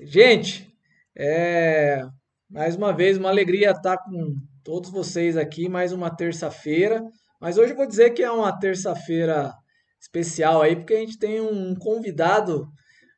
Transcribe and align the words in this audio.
Gente, 0.00 0.72
é, 1.16 2.06
mais 2.48 2.76
uma 2.76 2.92
vez, 2.92 3.18
uma 3.18 3.30
alegria 3.30 3.72
estar 3.72 3.98
com 3.98 4.36
todos 4.62 4.90
vocês 4.90 5.36
aqui, 5.36 5.68
mais 5.68 5.92
uma 5.92 6.08
terça-feira. 6.08 7.02
Mas 7.40 7.58
hoje 7.58 7.72
eu 7.72 7.76
vou 7.76 7.86
dizer 7.86 8.10
que 8.10 8.22
é 8.22 8.30
uma 8.30 8.56
terça-feira 8.56 9.52
especial 10.00 10.62
aí, 10.62 10.76
porque 10.76 10.94
a 10.94 11.00
gente 11.00 11.18
tem 11.18 11.40
um 11.40 11.74
convidado 11.74 12.68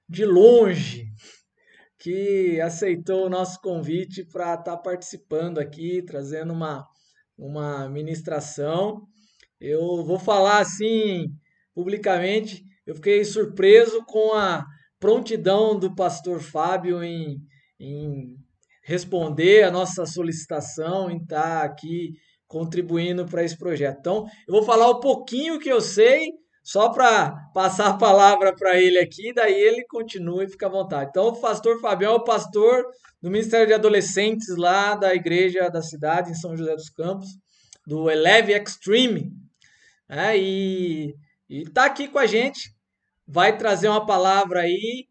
de 0.08 0.24
longe 0.24 1.04
que 1.98 2.59
aceitou 2.62 3.27
o 3.27 3.31
nosso 3.31 3.61
convite 3.61 4.25
para 4.25 4.55
estar 4.55 4.79
participando 4.79 5.59
aqui, 5.59 6.03
trazendo 6.03 6.55
uma, 6.55 6.87
uma 7.37 7.91
ministração. 7.91 9.03
Eu 9.61 10.03
vou 10.03 10.19
falar 10.19 10.61
assim 10.61 11.27
publicamente, 11.75 12.65
eu 12.87 12.95
fiquei 12.95 13.23
surpreso 13.23 14.03
com 14.07 14.33
a 14.33 14.65
prontidão 15.01 15.79
do 15.79 15.95
pastor 15.95 16.41
Fábio 16.41 17.03
em, 17.03 17.39
em 17.80 18.37
responder 18.84 19.65
a 19.65 19.70
nossa 19.70 20.05
solicitação, 20.05 21.11
em 21.11 21.16
estar 21.16 21.65
aqui 21.65 22.12
contribuindo 22.47 23.24
para 23.24 23.43
esse 23.43 23.57
projeto. 23.57 23.98
Então, 23.98 24.27
eu 24.47 24.52
vou 24.52 24.62
falar 24.62 24.91
um 24.91 25.01
pouquinho 25.01 25.59
que 25.59 25.69
eu 25.69 25.80
sei, 25.80 26.33
só 26.62 26.91
para 26.91 27.33
passar 27.55 27.88
a 27.88 27.97
palavra 27.97 28.55
para 28.55 28.79
ele 28.79 28.98
aqui, 28.98 29.33
daí 29.33 29.55
ele 29.55 29.84
continua 29.87 30.45
e 30.45 30.48
fica 30.48 30.66
à 30.66 30.71
vontade. 30.71 31.10
Então, 31.10 31.29
o 31.29 31.41
pastor 31.41 31.80
Fabião 31.80 32.12
é 32.12 32.16
o 32.16 32.24
pastor 32.24 32.85
do 33.23 33.30
Ministério 33.30 33.66
de 33.66 33.73
Adolescentes 33.73 34.55
lá 34.57 34.95
da 34.95 35.15
igreja 35.15 35.71
da 35.71 35.80
cidade, 35.80 36.30
em 36.30 36.35
São 36.35 36.57
José 36.57 36.74
dos 36.74 36.91
Campos, 36.91 37.29
do 37.87 38.10
Eleve 38.10 38.52
Extreme. 38.52 39.32
É, 40.09 40.37
e 40.37 41.15
está 41.48 41.85
aqui 41.85 42.09
com 42.09 42.19
a 42.19 42.27
gente 42.27 42.74
vai 43.30 43.57
trazer 43.57 43.89
uma 43.89 44.05
palavra 44.05 44.61
aí 44.61 45.07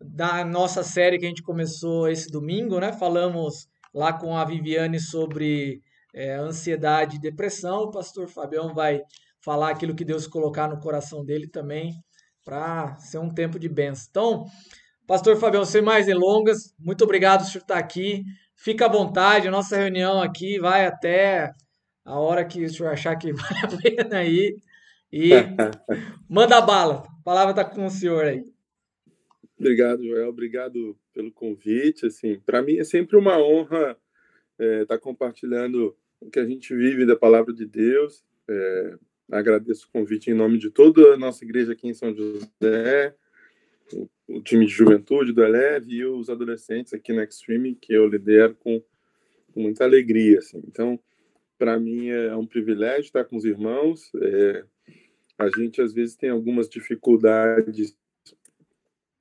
da 0.00 0.44
nossa 0.44 0.82
série 0.82 1.18
que 1.18 1.24
a 1.24 1.28
gente 1.28 1.42
começou 1.42 2.08
esse 2.08 2.28
domingo, 2.28 2.80
né? 2.80 2.92
Falamos 2.92 3.68
lá 3.94 4.12
com 4.12 4.36
a 4.36 4.44
Viviane 4.44 4.98
sobre 4.98 5.80
é, 6.12 6.34
ansiedade 6.34 7.16
e 7.16 7.20
depressão. 7.20 7.82
O 7.82 7.90
pastor 7.90 8.26
Fabião 8.28 8.74
vai 8.74 9.00
falar 9.40 9.70
aquilo 9.70 9.94
que 9.94 10.04
Deus 10.04 10.26
colocar 10.26 10.68
no 10.68 10.80
coração 10.80 11.24
dele 11.24 11.46
também, 11.46 11.94
para 12.44 12.96
ser 12.96 13.18
um 13.18 13.32
tempo 13.32 13.58
de 13.58 13.68
bênção. 13.68 14.06
Então, 14.10 14.44
pastor 15.06 15.36
Fabião, 15.36 15.64
sem 15.64 15.80
mais 15.80 16.06
delongas, 16.06 16.74
muito 16.78 17.04
obrigado 17.04 17.50
por 17.50 17.58
estar 17.58 17.78
aqui. 17.78 18.24
Fica 18.56 18.86
à 18.86 18.88
vontade, 18.88 19.46
a 19.46 19.50
nossa 19.50 19.76
reunião 19.76 20.20
aqui 20.20 20.58
vai 20.58 20.86
até 20.86 21.52
a 22.04 22.18
hora 22.18 22.44
que 22.44 22.64
o 22.64 22.68
senhor 22.68 22.92
achar 22.92 23.16
que 23.16 23.32
vale 23.32 23.58
a 23.62 23.68
pena 23.68 24.16
aí. 24.18 24.56
E 25.12 25.30
manda 26.28 26.60
bala. 26.60 27.04
A 27.20 27.22
palavra 27.22 27.50
está 27.50 27.64
com 27.64 27.86
o 27.86 27.90
senhor 27.90 28.24
aí. 28.24 28.44
Obrigado, 29.58 30.02
Joel. 30.02 30.28
Obrigado 30.28 30.96
pelo 31.12 31.30
convite. 31.30 32.06
Assim, 32.06 32.40
para 32.40 32.62
mim 32.62 32.78
é 32.78 32.84
sempre 32.84 33.16
uma 33.16 33.38
honra 33.38 33.96
estar 34.58 34.64
é, 34.64 34.84
tá 34.86 34.98
compartilhando 34.98 35.96
o 36.20 36.30
que 36.30 36.38
a 36.38 36.46
gente 36.46 36.74
vive 36.74 37.04
da 37.04 37.16
palavra 37.16 37.52
de 37.52 37.66
Deus. 37.66 38.24
É, 38.48 38.94
agradeço 39.30 39.86
o 39.86 39.92
convite 39.92 40.30
em 40.30 40.34
nome 40.34 40.58
de 40.58 40.70
toda 40.70 41.14
a 41.14 41.16
nossa 41.16 41.44
igreja 41.44 41.72
aqui 41.72 41.88
em 41.88 41.94
São 41.94 42.14
José, 42.14 43.14
o, 43.92 44.08
o 44.28 44.42
time 44.42 44.66
de 44.66 44.72
juventude 44.72 45.32
do 45.32 45.42
Eleve 45.42 45.92
e 45.92 46.04
os 46.04 46.28
adolescentes 46.28 46.92
aqui 46.92 47.12
na 47.12 47.24
Extreme, 47.24 47.74
que 47.74 47.92
eu 47.92 48.06
lidero 48.06 48.54
com, 48.56 48.82
com 49.52 49.60
muita 49.60 49.84
alegria. 49.84 50.38
Assim. 50.38 50.62
Então, 50.66 50.98
para 51.60 51.78
mim 51.78 52.08
é 52.08 52.34
um 52.34 52.46
privilégio 52.46 53.02
estar 53.02 53.22
com 53.26 53.36
os 53.36 53.44
irmãos. 53.44 54.10
É, 54.14 54.64
a 55.36 55.50
gente 55.50 55.82
às 55.82 55.92
vezes 55.92 56.16
tem 56.16 56.30
algumas 56.30 56.70
dificuldades 56.70 57.94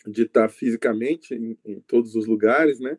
de 0.08 0.22
estar 0.22 0.48
fisicamente 0.48 1.36
em, 1.36 1.58
em 1.66 1.82
todos 1.82 2.16
os 2.16 2.26
lugares, 2.26 2.80
né? 2.80 2.98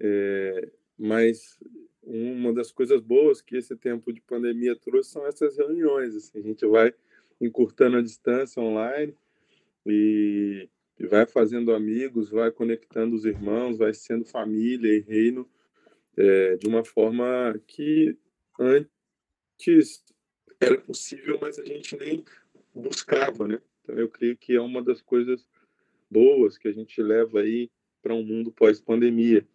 É, 0.00 0.68
mas 0.98 1.60
uma 2.02 2.52
das 2.52 2.72
coisas 2.72 3.00
boas 3.00 3.40
que 3.40 3.56
esse 3.56 3.76
tempo 3.76 4.12
de 4.12 4.20
pandemia 4.20 4.74
trouxe 4.74 5.10
são 5.10 5.24
essas 5.28 5.56
reuniões. 5.56 6.16
Assim, 6.16 6.40
a 6.40 6.42
gente 6.42 6.66
vai 6.66 6.92
encurtando 7.40 7.98
a 7.98 8.02
distância 8.02 8.60
online 8.60 9.14
e, 9.86 10.68
e 10.98 11.06
vai 11.06 11.24
fazendo 11.24 11.72
amigos, 11.72 12.30
vai 12.30 12.50
conectando 12.50 13.14
os 13.14 13.24
irmãos, 13.24 13.78
vai 13.78 13.94
sendo 13.94 14.24
família 14.24 14.92
e 14.92 14.98
reino 14.98 15.48
é, 16.16 16.56
de 16.56 16.66
uma 16.66 16.84
forma 16.84 17.54
que 17.68 18.18
antes 18.60 20.04
era 20.60 20.78
possível, 20.78 21.38
mas 21.40 21.58
a 21.58 21.64
gente 21.64 21.96
nem 21.96 22.22
buscava, 22.74 23.48
né? 23.48 23.58
Então 23.82 23.96
eu 23.96 24.08
creio 24.08 24.36
que 24.36 24.54
é 24.54 24.60
uma 24.60 24.82
das 24.82 25.00
coisas 25.00 25.46
boas 26.10 26.58
que 26.58 26.68
a 26.68 26.72
gente 26.72 27.00
leva 27.02 27.40
aí 27.40 27.70
para 28.02 28.14
um 28.14 28.22
mundo 28.22 28.52
pós-pandemia. 28.52 29.46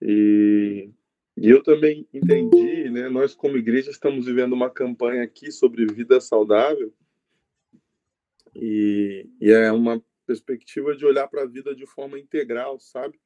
E, 0.00 0.90
e, 1.36 1.48
eu 1.48 1.62
também 1.62 2.06
entendi, 2.12 2.90
né? 2.90 3.08
Nós 3.08 3.34
como 3.34 3.56
igreja 3.56 3.90
estamos 3.90 4.26
vivendo 4.26 4.52
uma 4.52 4.70
campanha 4.70 5.22
aqui 5.22 5.50
sobre 5.50 5.86
vida 5.86 6.20
saudável 6.20 6.92
e, 8.54 9.26
e 9.40 9.50
é 9.50 9.72
uma 9.72 10.02
perspectiva 10.26 10.94
de 10.94 11.06
olhar 11.06 11.28
para 11.28 11.42
a 11.42 11.46
vida 11.46 11.74
de 11.74 11.86
forma 11.86 12.18
integral, 12.18 12.78
sabe? 12.78 13.18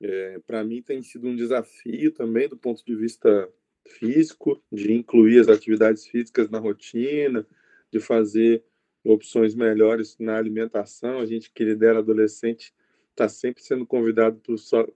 É, 0.00 0.38
para 0.46 0.64
mim 0.64 0.82
tem 0.82 1.02
sido 1.02 1.28
um 1.28 1.36
desafio 1.36 2.12
também 2.12 2.48
do 2.48 2.56
ponto 2.56 2.84
de 2.84 2.94
vista 2.94 3.48
físico, 3.86 4.62
de 4.72 4.92
incluir 4.92 5.40
as 5.40 5.48
atividades 5.48 6.06
físicas 6.06 6.50
na 6.50 6.58
rotina, 6.58 7.46
de 7.92 8.00
fazer 8.00 8.64
opções 9.04 9.54
melhores 9.54 10.16
na 10.18 10.36
alimentação. 10.36 11.20
A 11.20 11.26
gente 11.26 11.50
que 11.52 11.64
lidera 11.64 11.98
adolescente 11.98 12.72
está 13.10 13.28
sempre 13.28 13.62
sendo 13.62 13.86
convidado 13.86 14.40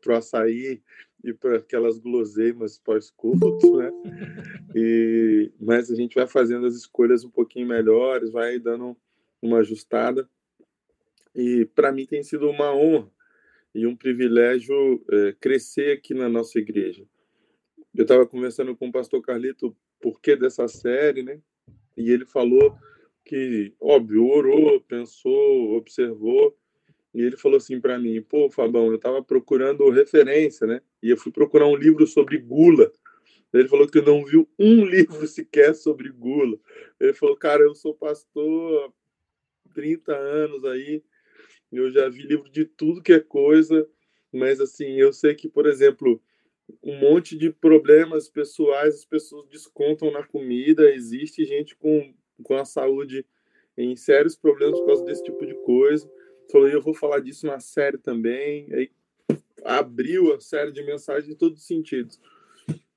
para 0.00 0.12
o 0.12 0.16
açaí 0.16 0.82
e 1.22 1.32
para 1.32 1.56
aquelas 1.56 1.98
guloseimas 1.98 2.78
pós-culto, 2.78 3.76
né? 3.76 3.90
E, 4.74 5.52
mas 5.60 5.90
a 5.90 5.94
gente 5.94 6.14
vai 6.14 6.26
fazendo 6.26 6.66
as 6.66 6.74
escolhas 6.74 7.24
um 7.24 7.30
pouquinho 7.30 7.66
melhores, 7.66 8.30
vai 8.30 8.58
dando 8.58 8.96
uma 9.40 9.58
ajustada. 9.58 10.28
E 11.34 11.64
para 11.74 11.92
mim 11.92 12.06
tem 12.06 12.22
sido 12.22 12.48
uma 12.48 12.74
honra 12.74 13.10
e 13.74 13.86
um 13.86 13.94
privilégio 13.94 15.04
é, 15.10 15.36
crescer 15.40 15.92
aqui 15.92 16.14
na 16.14 16.28
nossa 16.28 16.58
igreja. 16.58 17.06
Eu 17.98 18.02
estava 18.02 18.24
conversando 18.24 18.76
com 18.76 18.86
o 18.86 18.92
pastor 18.92 19.20
Carlito 19.20 19.76
por 20.00 20.20
que 20.20 20.36
dessa 20.36 20.68
série, 20.68 21.24
né? 21.24 21.40
E 21.96 22.12
ele 22.12 22.24
falou 22.24 22.78
que, 23.24 23.74
óbvio, 23.80 24.24
orou, 24.24 24.80
pensou, 24.82 25.74
observou, 25.76 26.56
e 27.12 27.20
ele 27.20 27.36
falou 27.36 27.56
assim 27.56 27.80
para 27.80 27.98
mim: 27.98 28.22
pô, 28.22 28.48
Fabão, 28.48 28.86
eu 28.86 28.94
estava 28.94 29.20
procurando 29.20 29.90
referência, 29.90 30.64
né? 30.64 30.80
E 31.02 31.10
eu 31.10 31.16
fui 31.16 31.32
procurar 31.32 31.66
um 31.66 31.74
livro 31.74 32.06
sobre 32.06 32.38
gula. 32.38 32.88
Ele 33.52 33.66
falou 33.66 33.88
que 33.88 34.00
não 34.00 34.24
viu 34.24 34.48
um 34.56 34.84
livro 34.86 35.26
sequer 35.26 35.74
sobre 35.74 36.08
gula. 36.08 36.56
Ele 37.00 37.12
falou, 37.12 37.36
cara, 37.36 37.64
eu 37.64 37.74
sou 37.74 37.94
pastor 37.94 38.94
há 39.70 39.74
30 39.74 40.14
anos 40.14 40.64
aí, 40.64 41.02
eu 41.72 41.90
já 41.90 42.08
vi 42.08 42.22
livro 42.22 42.48
de 42.48 42.64
tudo 42.64 43.02
que 43.02 43.12
é 43.12 43.18
coisa, 43.18 43.88
mas 44.32 44.60
assim, 44.60 45.00
eu 45.00 45.12
sei 45.12 45.34
que, 45.34 45.48
por 45.48 45.66
exemplo, 45.66 46.22
um 46.82 46.98
monte 46.98 47.36
de 47.36 47.50
problemas 47.50 48.28
pessoais 48.28 48.94
as 48.94 49.04
pessoas 49.04 49.48
descontam 49.48 50.10
na 50.10 50.26
comida. 50.26 50.90
Existe 50.90 51.44
gente 51.44 51.76
com, 51.76 52.14
com 52.42 52.54
a 52.54 52.64
saúde 52.64 53.24
em 53.76 53.94
sérios 53.96 54.36
problemas 54.36 54.78
por 54.78 54.86
causa 54.86 55.04
desse 55.04 55.22
tipo 55.22 55.46
de 55.46 55.54
coisa. 55.62 56.10
Falei, 56.50 56.74
eu 56.74 56.80
vou 56.80 56.94
falar 56.94 57.20
disso 57.20 57.46
na 57.46 57.60
série 57.60 57.98
também. 57.98 58.68
Aí 58.72 58.90
abriu 59.64 60.34
a 60.34 60.40
série 60.40 60.72
de 60.72 60.82
mensagens 60.82 61.28
em 61.28 61.36
todos 61.36 61.60
os 61.60 61.66
sentidos. 61.66 62.20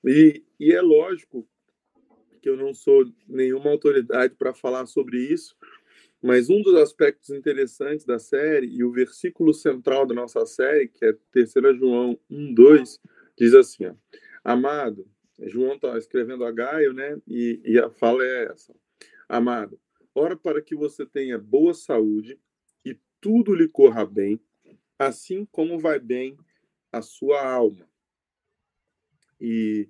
E, 0.06 0.44
e 0.60 0.72
é 0.72 0.82
lógico 0.82 1.48
que 2.42 2.50
eu 2.50 2.58
não 2.58 2.74
sou 2.74 3.06
nenhuma 3.28 3.70
autoridade 3.70 4.34
para 4.36 4.54
falar 4.54 4.88
sobre 4.88 5.20
isso, 5.20 5.56
mas 6.22 6.50
um 6.50 6.62
dos 6.62 6.76
aspectos 6.76 7.30
interessantes 7.30 8.06
da 8.06 8.18
série 8.18 8.68
e 8.68 8.84
o 8.84 8.92
versículo 8.92 9.54
central 9.54 10.06
da 10.06 10.16
nossa 10.16 10.46
série, 10.46 10.88
que 10.88 11.06
é 11.06 11.16
3 11.32 11.78
João 11.78 12.18
1, 12.30 12.54
2, 12.54 13.00
Diz 13.42 13.56
assim, 13.56 13.88
ó, 13.88 13.96
amado, 14.44 15.10
João 15.40 15.74
está 15.74 15.98
escrevendo 15.98 16.46
a 16.46 16.52
Gaio, 16.52 16.94
né? 16.94 17.20
E, 17.28 17.60
e 17.66 17.80
a 17.80 17.90
fala 17.90 18.24
é 18.24 18.52
essa: 18.52 18.72
Amado, 19.28 19.82
ora 20.14 20.38
para 20.38 20.62
que 20.62 20.76
você 20.76 21.08
tenha 21.08 21.40
boa 21.40 21.74
saúde 21.74 22.40
e 22.86 22.96
tudo 23.20 23.56
lhe 23.56 23.68
corra 23.68 24.06
bem, 24.06 24.40
assim 25.00 25.44
como 25.52 25.80
vai 25.80 25.98
bem 25.98 26.38
a 26.92 27.02
sua 27.02 27.44
alma. 27.44 27.90
E, 29.40 29.90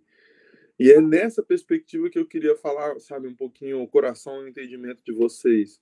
e 0.79 0.89
é 0.89 1.01
nessa 1.01 1.43
perspectiva 1.43 2.09
que 2.09 2.19
eu 2.19 2.25
queria 2.25 2.55
falar, 2.55 2.97
sabe, 3.01 3.27
um 3.27 3.35
pouquinho 3.35 3.81
o 3.81 3.87
coração 3.87 4.39
e 4.39 4.45
o 4.45 4.47
entendimento 4.47 5.01
de 5.03 5.11
vocês. 5.11 5.77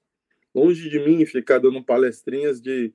Longe 0.55 0.89
de 0.89 0.97
mim 0.97 1.23
ficar 1.23 1.59
dando 1.59 1.83
palestrinhas 1.83 2.59
de 2.59 2.91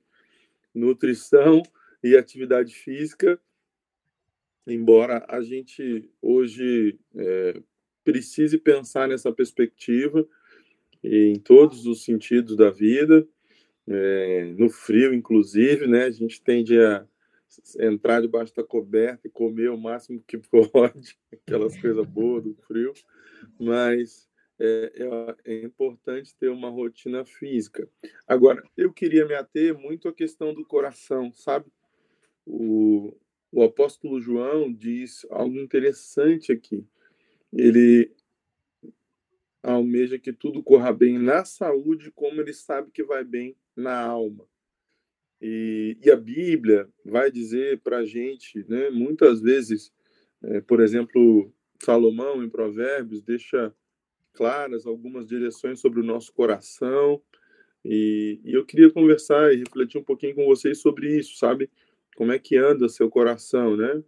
nutrição 0.73 1.63
e 2.03 2.17
atividade 2.17 2.75
física, 2.75 3.39
embora 4.67 5.25
a 5.27 5.41
gente 5.41 6.09
hoje 6.21 6.99
é, 7.15 7.61
precise 8.03 8.57
pensar 8.57 9.07
nessa 9.07 9.31
perspectiva 9.31 10.27
em 11.03 11.39
todos 11.39 11.85
os 11.85 12.03
sentidos 12.03 12.55
da 12.55 12.69
vida, 12.71 13.27
é, 13.87 14.45
no 14.57 14.69
frio, 14.69 15.13
inclusive, 15.13 15.87
né? 15.87 16.05
A 16.05 16.11
gente 16.11 16.41
tende 16.41 16.79
a 16.79 17.05
entrar 17.79 18.21
debaixo 18.21 18.53
da 18.55 18.63
coberta 18.63 19.27
e 19.27 19.31
comer 19.31 19.69
o 19.69 19.77
máximo 19.77 20.23
que 20.27 20.37
pode, 20.49 21.17
aquelas 21.31 21.79
coisas 21.79 22.05
boas 22.07 22.43
do 22.43 22.55
frio, 22.67 22.93
mas 23.59 24.27
é, 24.59 24.91
é, 24.95 25.53
é, 25.53 25.63
importante 25.63 26.35
ter 26.35 26.49
uma 26.49 26.69
rotina 26.69 27.25
física. 27.25 27.87
Agora, 28.27 28.63
eu 28.75 28.91
queria 28.91 29.25
me 29.25 29.35
ater 29.35 29.77
muito 29.77 30.07
à 30.07 30.13
questão 30.13 30.53
do 30.53 30.65
coração, 30.65 31.31
sabe? 31.33 31.65
O, 32.45 33.15
o 33.55 33.63
apóstolo 33.63 34.19
João 34.19 34.71
diz 34.71 35.25
algo 35.29 35.57
interessante 35.57 36.51
aqui. 36.51 36.85
Ele 37.53 38.11
almeja 39.63 40.19
que 40.19 40.33
tudo 40.33 40.61
corra 40.61 40.91
bem 40.91 41.17
na 41.17 41.45
saúde, 41.45 42.11
como 42.11 42.41
ele 42.41 42.51
sabe 42.51 42.91
que 42.91 43.01
vai 43.01 43.23
bem 43.23 43.55
na 43.73 43.97
alma. 43.97 44.45
E, 45.41 45.97
e 46.03 46.11
a 46.11 46.17
Bíblia 46.17 46.89
vai 47.05 47.31
dizer 47.31 47.79
para 47.79 47.99
a 47.99 48.05
gente, 48.05 48.65
né, 48.67 48.89
muitas 48.89 49.39
vezes, 49.41 49.89
é, 50.43 50.59
por 50.59 50.81
exemplo, 50.81 51.49
Salomão, 51.81 52.43
em 52.43 52.49
Provérbios, 52.49 53.21
deixa 53.21 53.73
claras 54.33 54.85
algumas 54.85 55.25
direções 55.25 55.79
sobre 55.79 56.01
o 56.01 56.05
nosso 56.05 56.33
coração. 56.33 57.21
E, 57.85 58.41
e, 58.43 58.53
eu 58.53 58.65
queria 58.65 58.91
conversar 58.91 59.53
e 59.53 59.59
refletir 59.59 59.97
um 59.97 60.03
pouquinho 60.03 60.35
com 60.35 60.45
vocês 60.45 60.79
sobre 60.79 61.17
isso, 61.17 61.37
sabe? 61.37 61.69
Como 62.15 62.31
é 62.31 62.39
que 62.39 62.57
anda 62.57 62.87
seu 62.87 63.09
coração, 63.09 63.75
né? 63.75 64.03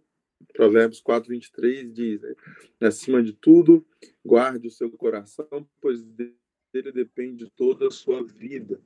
Provérbios 0.54 1.00
4, 1.00 1.28
23 1.28 1.92
diz: 1.92 2.22
né? 2.22 2.34
acima 2.80 3.22
de 3.22 3.32
tudo, 3.32 3.86
guarde 4.24 4.66
o 4.66 4.70
seu 4.70 4.90
coração, 4.90 5.68
pois 5.80 6.02
dele 6.02 6.92
depende 6.92 7.50
toda 7.54 7.88
a 7.88 7.90
sua 7.90 8.24
vida. 8.24 8.80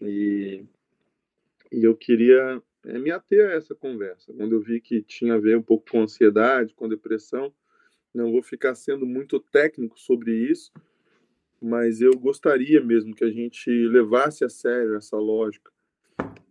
E, 0.00 0.64
e 1.72 1.84
eu 1.84 1.96
queria 1.96 2.62
é, 2.84 2.98
me 2.98 3.10
ater 3.10 3.48
a 3.48 3.54
essa 3.54 3.74
conversa. 3.74 4.32
Quando 4.32 4.52
eu 4.52 4.60
vi 4.60 4.80
que 4.80 5.02
tinha 5.02 5.34
a 5.34 5.40
ver 5.40 5.56
um 5.56 5.62
pouco 5.62 5.90
com 5.90 6.02
ansiedade, 6.02 6.74
com 6.74 6.88
depressão, 6.88 7.52
não 8.14 8.30
vou 8.30 8.42
ficar 8.42 8.74
sendo 8.74 9.04
muito 9.06 9.40
técnico 9.40 9.98
sobre 9.98 10.32
isso, 10.32 10.72
mas 11.60 12.00
eu 12.00 12.12
gostaria 12.12 12.80
mesmo 12.80 13.14
que 13.14 13.24
a 13.24 13.30
gente 13.30 13.70
levasse 13.88 14.44
a 14.44 14.48
sério 14.48 14.94
essa 14.94 15.16
lógica 15.16 15.75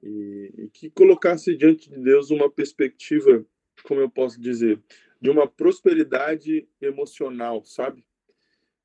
e, 0.03 0.53
e 0.57 0.69
que 0.69 0.89
colocasse 0.89 1.55
diante 1.55 1.89
de 1.89 1.99
Deus 1.99 2.29
uma 2.29 2.49
perspectiva 2.49 3.45
como 3.83 4.01
eu 4.01 4.09
posso 4.09 4.39
dizer, 4.39 4.79
de 5.21 5.29
uma 5.29 5.47
prosperidade 5.47 6.67
emocional, 6.81 7.63
sabe? 7.65 8.03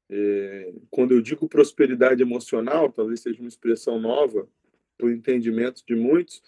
É, 0.09 0.73
quando 0.91 1.13
eu 1.13 1.21
digo 1.21 1.49
prosperidade 1.49 2.23
emocional, 2.23 2.91
talvez 2.93 3.21
seja 3.21 3.41
uma 3.41 3.49
expressão 3.49 4.01
nova 4.01 4.49
para 4.99 5.07
o 5.07 5.11
entendimento 5.11 5.83
de 5.87 5.95
muitos, 5.95 6.43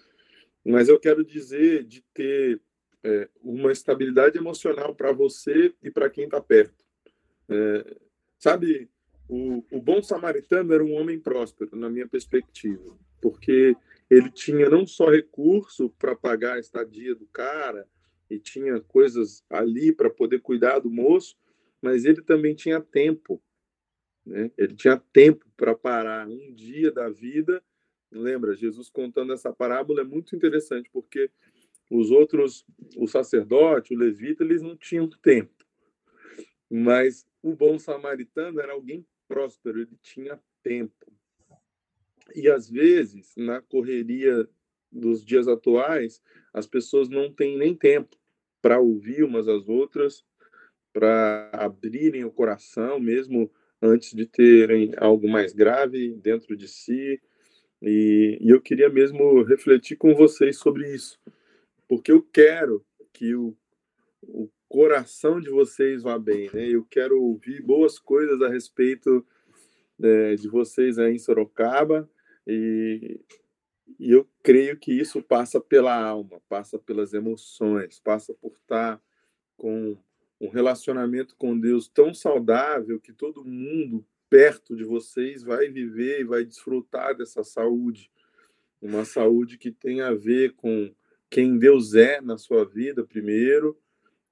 mas 0.65 0.89
eu 0.89 0.99
quero 0.99 1.25
dizer 1.25 1.85
de 1.85 2.03
ter 2.13 2.61
é, 3.05 3.29
uma 3.41 3.73
estabilidade 3.73 4.37
emocional 4.37 4.95
para 4.95 5.13
você 5.13 5.73
e 5.83 5.91
para 5.91 6.11
quem 6.11 6.25
está 6.25 6.41
perto. 6.41 6.85
É, 7.49 7.97
sabe, 8.39 8.89
o, 9.29 9.65
o 9.71 9.81
bom 9.81 10.03
samaritano 10.03 10.75
era 10.75 10.85
um 10.85 10.95
homem 10.95 11.19
próspero, 11.19 11.77
na 11.77 11.89
minha 11.89 12.09
perspectiva, 12.09 12.97
porque 13.21 13.77
ele 14.13 14.31
tinha 14.31 14.69
não 14.69 14.87
só 14.87 15.09
recurso 15.09 15.89
para 15.99 16.15
pagar 16.15 16.57
a 16.57 16.61
estadia 16.61 17.15
do 17.15 17.27
cara, 17.29 17.89
e 18.29 18.39
tinha 18.39 18.79
coisas 18.79 19.43
ali 19.49 19.91
para 19.91 20.11
poder 20.11 20.41
cuidar 20.41 20.81
do 20.81 20.91
moço, 20.91 21.35
mas 21.81 22.05
ele 22.05 22.21
também 22.21 22.55
tinha 22.55 22.79
tempo. 22.79 23.43
Né? 24.25 24.51
Ele 24.59 24.75
tinha 24.75 24.99
tempo 25.15 25.51
para 25.57 25.75
parar 25.75 26.29
um 26.29 26.53
dia 26.53 26.93
da 26.93 27.09
vida. 27.09 27.65
Lembra, 28.11 28.55
Jesus 28.55 28.91
contando 28.91 29.33
essa 29.33 29.51
parábola 29.51 30.03
é 30.03 30.05
muito 30.05 30.37
interessante, 30.37 30.91
porque 30.93 31.31
os 31.91 32.11
outros, 32.11 32.67
o 32.99 33.07
sacerdote, 33.07 33.95
o 33.95 33.99
levita, 33.99 34.45
eles 34.45 34.61
não 34.61 34.77
tinham 34.77 35.09
tempo. 35.09 35.65
Mas 36.71 37.27
o 37.43 37.57
bom 37.57 37.79
samaritano 37.79 38.61
era 38.61 38.75
alguém 38.75 39.07
próspero, 39.27 39.81
ele 39.81 39.97
tinha 40.03 40.39
tempo. 40.63 41.11
E 42.35 42.49
às 42.49 42.69
vezes, 42.69 43.33
na 43.37 43.61
correria 43.61 44.49
dos 44.91 45.25
dias 45.25 45.49
atuais, 45.49 46.21
as 46.53 46.67
pessoas 46.67 47.09
não 47.09 47.33
têm 47.33 47.57
nem 47.57 47.75
tempo 47.75 48.17
para 48.61 48.79
ouvir 48.79 49.25
umas 49.25 49.49
às 49.49 49.69
outras, 49.69 50.25
para 50.93 51.51
abrirem 51.53 52.25
o 52.25 52.31
coração, 52.31 53.01
mesmo 53.01 53.51
antes 53.81 54.13
de 54.13 54.27
terem 54.27 54.93
algo 54.99 55.29
mais 55.29 55.53
grave 55.53 56.15
dentro 56.17 56.57
de 56.57 56.69
si. 56.69 57.21
E, 57.81 58.39
e, 58.41 58.51
eu 58.51 58.61
queria 58.61 58.89
mesmo 58.89 59.43
refletir 59.43 59.97
com 59.97 60.15
vocês 60.15 60.59
sobre 60.59 60.95
isso, 60.95 61.19
porque 61.89 62.13
eu 62.13 62.23
quero 62.23 62.85
que 63.13 63.35
o, 63.35 63.57
o 64.23 64.49
coração 64.69 65.41
de 65.41 65.51
vocês 65.51 66.03
vá 66.03 66.17
bem, 66.19 66.49
né? 66.53 66.69
Eu 66.69 66.85
quero 66.85 67.21
ouvir 67.21 67.61
boas 67.61 67.99
coisas 67.99 68.41
a 68.41 68.49
respeito 68.49 69.27
é, 70.01 70.37
de 70.37 70.49
vocês 70.49 70.99
aí 70.99 71.15
em 71.15 71.19
Sorocaba 71.19 72.09
e, 72.47 73.21
e 73.99 74.11
eu 74.11 74.29
creio 74.43 74.77
que 74.77 74.93
isso 74.93 75.23
passa 75.23 75.61
pela 75.61 75.95
alma, 75.95 76.41
passa 76.49 76.79
pelas 76.79 77.13
emoções, 77.13 78.01
passa 78.01 78.35
por 78.35 78.53
estar 78.53 79.01
com 79.57 79.97
um 80.41 80.49
relacionamento 80.49 81.37
com 81.37 81.59
Deus 81.59 81.89
tão 81.89 82.13
saudável 82.13 82.99
que 82.99 83.13
todo 83.13 83.45
mundo 83.45 84.05
perto 84.29 84.75
de 84.75 84.83
vocês 84.83 85.43
vai 85.43 85.69
viver 85.69 86.21
e 86.21 86.25
vai 86.25 86.45
desfrutar 86.45 87.17
dessa 87.17 87.45
saúde. 87.45 88.11
Uma 88.81 89.05
saúde 89.05 89.59
que 89.59 89.71
tem 89.71 90.01
a 90.01 90.13
ver 90.13 90.55
com 90.55 90.93
quem 91.31 91.59
Deus 91.59 91.95
é 91.95 92.21
na 92.21 92.37
sua 92.37 92.65
vida, 92.65 93.05
primeiro, 93.05 93.79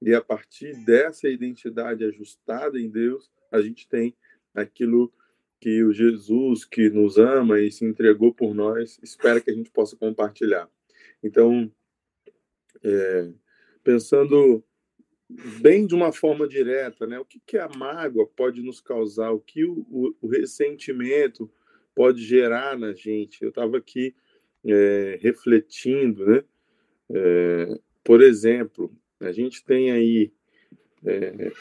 e 0.01 0.13
a 0.13 0.21
partir 0.21 0.73
dessa 0.83 1.29
identidade 1.29 2.03
ajustada 2.03 2.79
em 2.79 2.89
Deus, 2.89 3.31
a 3.51 3.61
gente 3.61 3.87
tem 3.87 4.15
aquilo 4.53 5.13
que 5.61 5.83
o 5.83 5.93
Jesus 5.93 6.65
que 6.65 6.89
nos 6.89 7.19
ama 7.19 7.59
e 7.59 7.71
se 7.71 7.85
entregou 7.85 8.33
por 8.33 8.55
nós 8.55 8.99
espera 9.03 9.39
que 9.39 9.51
a 9.51 9.53
gente 9.53 9.69
possa 9.69 9.95
compartilhar. 9.95 10.67
Então, 11.23 11.71
é, 12.83 13.29
pensando 13.83 14.63
bem 15.61 15.85
de 15.85 15.93
uma 15.93 16.11
forma 16.11 16.47
direta, 16.47 17.05
né? 17.05 17.19
O 17.19 17.25
que, 17.25 17.39
que 17.45 17.59
a 17.59 17.69
mágoa 17.69 18.27
pode 18.35 18.61
nos 18.63 18.81
causar? 18.81 19.29
O 19.29 19.39
que 19.39 19.63
o, 19.63 19.85
o, 19.89 20.15
o 20.23 20.27
ressentimento 20.27 21.49
pode 21.93 22.23
gerar 22.23 22.75
na 22.75 22.93
gente? 22.93 23.43
Eu 23.43 23.49
estava 23.49 23.77
aqui 23.77 24.15
é, 24.65 25.19
refletindo, 25.21 26.25
né? 26.25 26.43
É, 27.13 27.79
por 28.03 28.21
exemplo, 28.21 28.91
a 29.19 29.31
gente 29.31 29.63
tem 29.63 29.91
aí 29.91 30.33
é, 31.05 31.51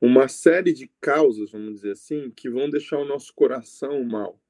uma 0.00 0.28
série 0.28 0.72
de 0.72 0.90
causas, 1.00 1.52
vamos 1.52 1.76
dizer 1.76 1.92
assim, 1.92 2.30
que 2.30 2.48
vão 2.48 2.68
deixar 2.68 2.98
o 2.98 3.04
nosso 3.04 3.32
coração 3.34 4.02
mal. 4.04 4.40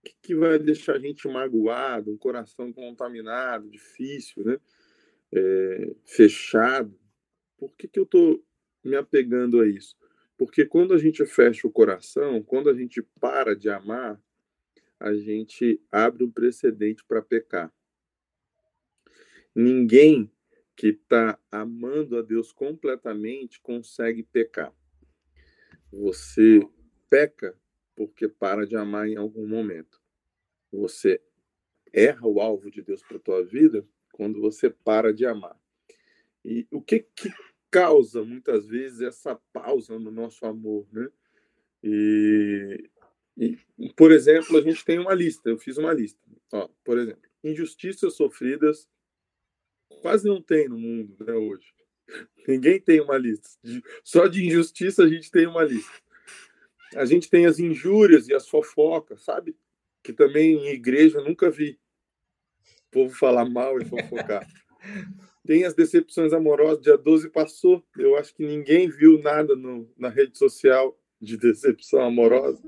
O 0.00 0.02
que, 0.04 0.14
que 0.22 0.34
vai 0.34 0.58
deixar 0.58 0.96
a 0.96 0.98
gente 0.98 1.28
magoado, 1.28 2.10
um 2.10 2.16
coração 2.16 2.72
contaminado, 2.72 3.68
difícil, 3.68 4.44
né? 4.44 4.58
É, 5.32 5.94
fechado. 6.04 6.98
Por 7.58 7.76
que, 7.76 7.86
que 7.86 7.98
eu 7.98 8.04
estou 8.04 8.42
me 8.82 8.96
apegando 8.96 9.60
a 9.60 9.66
isso? 9.68 9.94
Porque 10.38 10.64
quando 10.64 10.94
a 10.94 10.98
gente 10.98 11.24
fecha 11.26 11.66
o 11.66 11.70
coração, 11.70 12.42
quando 12.42 12.70
a 12.70 12.74
gente 12.74 13.02
para 13.20 13.54
de 13.54 13.68
amar, 13.68 14.18
a 14.98 15.14
gente 15.14 15.78
abre 15.92 16.24
um 16.24 16.30
precedente 16.30 17.04
para 17.04 17.20
pecar. 17.20 17.70
Ninguém 19.54 20.30
que 20.80 20.88
está 20.88 21.38
amando 21.52 22.16
a 22.16 22.22
Deus 22.22 22.54
completamente 22.54 23.60
consegue 23.60 24.22
pecar. 24.22 24.74
Você 25.92 26.66
peca 27.10 27.54
porque 27.94 28.26
para 28.26 28.66
de 28.66 28.76
amar 28.76 29.06
em 29.06 29.14
algum 29.14 29.46
momento. 29.46 30.00
Você 30.72 31.20
erra 31.92 32.26
o 32.26 32.40
alvo 32.40 32.70
de 32.70 32.80
Deus 32.80 33.02
para 33.02 33.18
a 33.18 33.20
tua 33.20 33.44
vida 33.44 33.86
quando 34.10 34.40
você 34.40 34.70
para 34.70 35.12
de 35.12 35.26
amar. 35.26 35.54
E 36.42 36.66
o 36.70 36.80
que, 36.80 37.00
que 37.00 37.30
causa 37.70 38.24
muitas 38.24 38.66
vezes 38.66 39.02
essa 39.02 39.38
pausa 39.52 39.98
no 39.98 40.10
nosso 40.10 40.46
amor, 40.46 40.88
né? 40.90 41.10
E, 41.84 42.88
e, 43.36 43.58
por 43.94 44.12
exemplo, 44.12 44.56
a 44.56 44.62
gente 44.62 44.82
tem 44.82 44.98
uma 44.98 45.12
lista. 45.12 45.50
Eu 45.50 45.58
fiz 45.58 45.76
uma 45.76 45.92
lista. 45.92 46.18
Ó, 46.54 46.70
por 46.82 46.98
exemplo, 46.98 47.20
injustiças 47.44 48.14
sofridas 48.16 48.88
quase 50.00 50.26
não 50.26 50.40
tem 50.40 50.68
no 50.68 50.78
mundo 50.78 51.16
né, 51.24 51.32
hoje. 51.32 51.66
Ninguém 52.46 52.80
tem 52.80 53.00
uma 53.00 53.16
lista. 53.16 53.48
Só 54.02 54.26
de 54.26 54.44
injustiça 54.46 55.04
a 55.04 55.08
gente 55.08 55.30
tem 55.30 55.46
uma 55.46 55.62
lista. 55.62 55.92
A 56.96 57.04
gente 57.04 57.30
tem 57.30 57.46
as 57.46 57.58
injúrias 57.58 58.28
e 58.28 58.34
as 58.34 58.48
fofocas, 58.48 59.22
sabe? 59.22 59.56
Que 60.02 60.12
também 60.12 60.54
em 60.54 60.70
igreja 60.70 61.20
nunca 61.20 61.50
vi. 61.50 61.78
O 62.88 62.90
povo 62.90 63.14
falar 63.14 63.48
mal 63.48 63.80
e 63.80 63.84
fofocar. 63.84 64.46
Tem 65.46 65.64
as 65.64 65.74
decepções 65.74 66.32
amorosas, 66.32 66.82
dia 66.82 66.98
12 66.98 67.30
passou. 67.30 67.84
Eu 67.96 68.16
acho 68.16 68.34
que 68.34 68.44
ninguém 68.44 68.88
viu 68.88 69.20
nada 69.22 69.56
no, 69.56 69.90
na 69.96 70.08
rede 70.08 70.36
social 70.36 70.98
de 71.20 71.36
decepção 71.36 72.00
amorosa. 72.00 72.62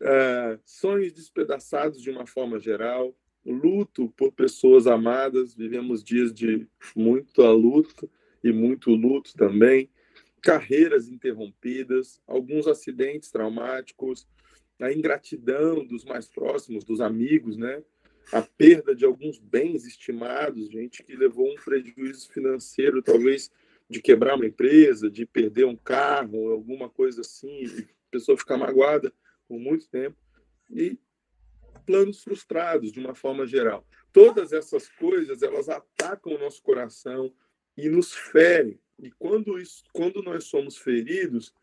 uh, 0.00 0.60
sonhos 0.64 1.12
despedaçados 1.12 2.00
de 2.00 2.10
uma 2.10 2.26
forma 2.26 2.58
geral, 2.58 3.16
luto 3.46 4.12
por 4.16 4.32
pessoas 4.32 4.86
amadas, 4.86 5.54
vivemos 5.54 6.02
dias 6.02 6.32
de 6.32 6.66
muita 6.94 7.50
luta 7.50 8.08
e 8.42 8.52
muito 8.52 8.90
luto 8.90 9.32
também, 9.34 9.88
carreiras 10.42 11.08
interrompidas, 11.08 12.20
alguns 12.26 12.66
acidentes 12.66 13.30
traumáticos, 13.30 14.26
a 14.80 14.92
ingratidão 14.92 15.84
dos 15.84 16.04
mais 16.04 16.28
próximos, 16.28 16.84
dos 16.84 17.00
amigos, 17.00 17.56
né? 17.56 17.82
A 18.32 18.42
perda 18.42 18.94
de 18.94 19.04
alguns 19.04 19.38
bens 19.38 19.86
estimados, 19.86 20.70
gente 20.70 21.02
que 21.02 21.16
levou 21.16 21.50
um 21.50 21.56
prejuízo 21.56 22.30
financeiro, 22.32 23.00
talvez 23.00 23.50
de 23.88 24.02
quebrar 24.02 24.34
uma 24.34 24.46
empresa, 24.46 25.08
de 25.08 25.24
perder 25.24 25.64
um 25.64 25.76
carro, 25.76 26.50
alguma 26.50 26.88
coisa 26.88 27.20
assim, 27.20 27.64
a 27.66 28.10
pessoa 28.10 28.36
ficar 28.36 28.56
magoada 28.56 29.12
por 29.48 29.58
muito 29.58 29.88
tempo. 29.88 30.16
E 30.68 30.98
planos 31.86 32.22
frustrados, 32.22 32.92
de 32.92 32.98
uma 32.98 33.14
forma 33.14 33.46
geral. 33.46 33.86
Todas 34.12 34.52
essas 34.52 34.88
coisas, 34.88 35.42
elas 35.42 35.68
atacam 35.68 36.34
o 36.34 36.38
nosso 36.38 36.62
coração 36.62 37.32
e 37.76 37.88
nos 37.88 38.12
ferem. 38.12 38.80
E 38.98 39.10
quando, 39.10 39.58
isso, 39.58 39.84
quando 39.92 40.22
nós 40.22 40.44
somos 40.44 40.76
feridos, 40.76 41.54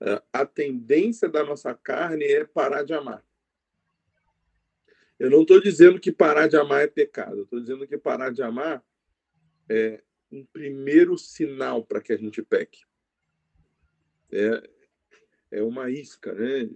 eh, 0.00 0.22
a 0.32 0.44
tendência 0.44 1.28
da 1.28 1.44
nossa 1.44 1.74
carne 1.74 2.24
é 2.24 2.44
parar 2.44 2.82
de 2.82 2.94
amar. 2.94 3.24
Eu 5.18 5.30
não 5.30 5.42
estou 5.42 5.60
dizendo 5.60 5.98
que 5.98 6.12
parar 6.12 6.48
de 6.48 6.56
amar 6.56 6.82
é 6.82 6.86
pecado. 6.86 7.42
Estou 7.42 7.60
dizendo 7.60 7.86
que 7.86 7.98
parar 7.98 8.32
de 8.32 8.42
amar 8.42 8.84
é 9.68 10.02
um 10.30 10.44
primeiro 10.44 11.16
sinal 11.18 11.84
para 11.84 12.00
que 12.00 12.12
a 12.12 12.16
gente 12.16 12.42
peque. 12.42 12.82
É, 14.30 14.70
é 15.50 15.62
uma 15.62 15.90
isca, 15.90 16.32
né? 16.32 16.68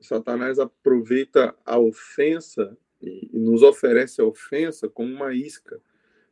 Satanás 0.00 0.58
aproveita 0.58 1.54
a 1.64 1.78
ofensa 1.78 2.76
e, 3.00 3.30
nos 3.32 3.62
oferece 3.62 4.20
a 4.20 4.24
ofensa 4.24 4.88
como 4.88 5.12
uma 5.12 5.34
isca 5.34 5.80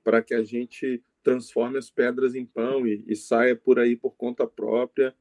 para 0.02 0.22
que 0.22 0.34
a 0.34 0.42
gente 0.42 1.02
transforme 1.22 1.78
as 1.78 1.90
pedras 1.90 2.34
em 2.34 2.44
pão 2.44 2.86
e, 2.86 3.02
e 3.06 3.16
saia 3.16 3.56
por 3.56 3.78
aí 3.78 3.96
por 3.96 4.14
conta 4.14 4.46
própria, 4.46 5.14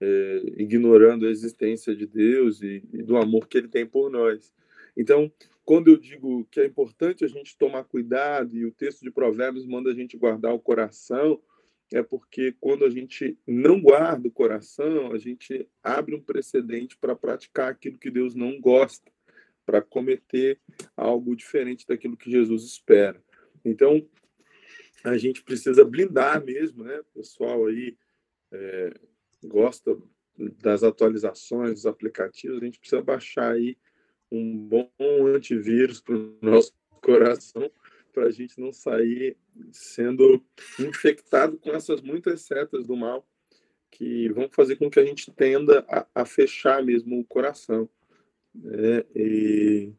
é, 0.00 0.42
ignorando 0.56 1.26
a 1.26 1.30
existência 1.30 1.94
de 1.94 2.06
Deus 2.06 2.60
e, 2.60 2.82
e 2.92 3.02
do 3.02 3.16
amor 3.16 3.46
que 3.46 3.58
Ele 3.58 3.68
tem 3.68 3.86
por 3.86 4.10
nós. 4.10 4.52
Então, 4.96 5.30
quando 5.64 5.88
eu 5.88 5.96
digo 5.96 6.46
que 6.50 6.60
é 6.60 6.66
importante 6.66 7.24
a 7.24 7.28
gente 7.28 7.56
tomar 7.56 7.84
cuidado 7.84 8.56
e 8.56 8.66
o 8.66 8.72
texto 8.72 9.02
de 9.02 9.10
Provérbios 9.10 9.64
manda 9.64 9.90
a 9.90 9.94
gente 9.94 10.16
guardar 10.16 10.52
o 10.52 10.58
coração, 10.58 11.40
é 11.92 12.02
porque 12.02 12.54
quando 12.60 12.84
a 12.84 12.90
gente 12.90 13.38
não 13.46 13.80
guarda 13.80 14.28
o 14.28 14.32
coração, 14.32 15.12
a 15.12 15.18
gente 15.18 15.68
abre 15.82 16.14
um 16.14 16.20
precedente 16.20 16.96
para 16.96 17.14
praticar 17.14 17.70
aquilo 17.70 17.98
que 17.98 18.10
Deus 18.10 18.34
não 18.34 18.60
gosta, 18.60 19.12
para 19.64 19.80
cometer 19.80 20.58
algo 20.96 21.34
diferente 21.34 21.86
daquilo 21.86 22.16
que 22.16 22.30
Jesus 22.30 22.64
espera. 22.64 23.22
Então, 23.64 24.06
a 25.04 25.16
gente 25.16 25.42
precisa 25.42 25.84
blindar 25.84 26.44
mesmo, 26.44 26.84
né? 26.84 27.00
O 27.00 27.18
pessoal 27.18 27.66
aí 27.66 27.96
é, 28.52 28.94
gosta 29.44 29.96
das 30.36 30.82
atualizações 30.82 31.74
dos 31.74 31.86
aplicativos, 31.86 32.60
a 32.60 32.64
gente 32.64 32.80
precisa 32.80 33.02
baixar 33.02 33.52
aí 33.52 33.76
um 34.30 34.56
bom 34.56 34.90
antivírus 35.26 36.00
para 36.00 36.16
o 36.16 36.36
nosso 36.42 36.72
coração 37.00 37.70
para 38.14 38.26
a 38.26 38.30
gente 38.30 38.60
não 38.60 38.72
sair 38.72 39.36
sendo 39.72 40.40
infectado 40.78 41.58
com 41.58 41.70
essas 41.70 42.00
muitas 42.00 42.42
setas 42.42 42.86
do 42.86 42.96
mal 42.96 43.26
que 43.90 44.28
vão 44.30 44.48
fazer 44.50 44.76
com 44.76 44.90
que 44.90 44.98
a 44.98 45.04
gente 45.04 45.30
tenda 45.32 45.84
a, 45.88 46.06
a 46.14 46.24
fechar 46.24 46.82
mesmo 46.82 47.20
o 47.20 47.24
coração. 47.24 47.88
Né? 48.54 49.04
E 49.14 49.92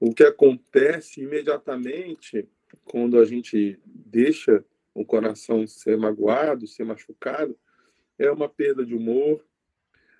o 0.00 0.14
que 0.14 0.24
acontece 0.24 1.22
imediatamente 1.22 2.48
quando 2.84 3.18
a 3.18 3.24
gente 3.24 3.78
deixa 3.84 4.64
o 4.94 5.04
coração 5.04 5.66
ser 5.66 5.96
magoado, 5.96 6.66
ser 6.66 6.84
machucado, 6.84 7.56
é 8.18 8.30
uma 8.30 8.48
perda 8.48 8.84
de 8.84 8.94
humor, 8.94 9.44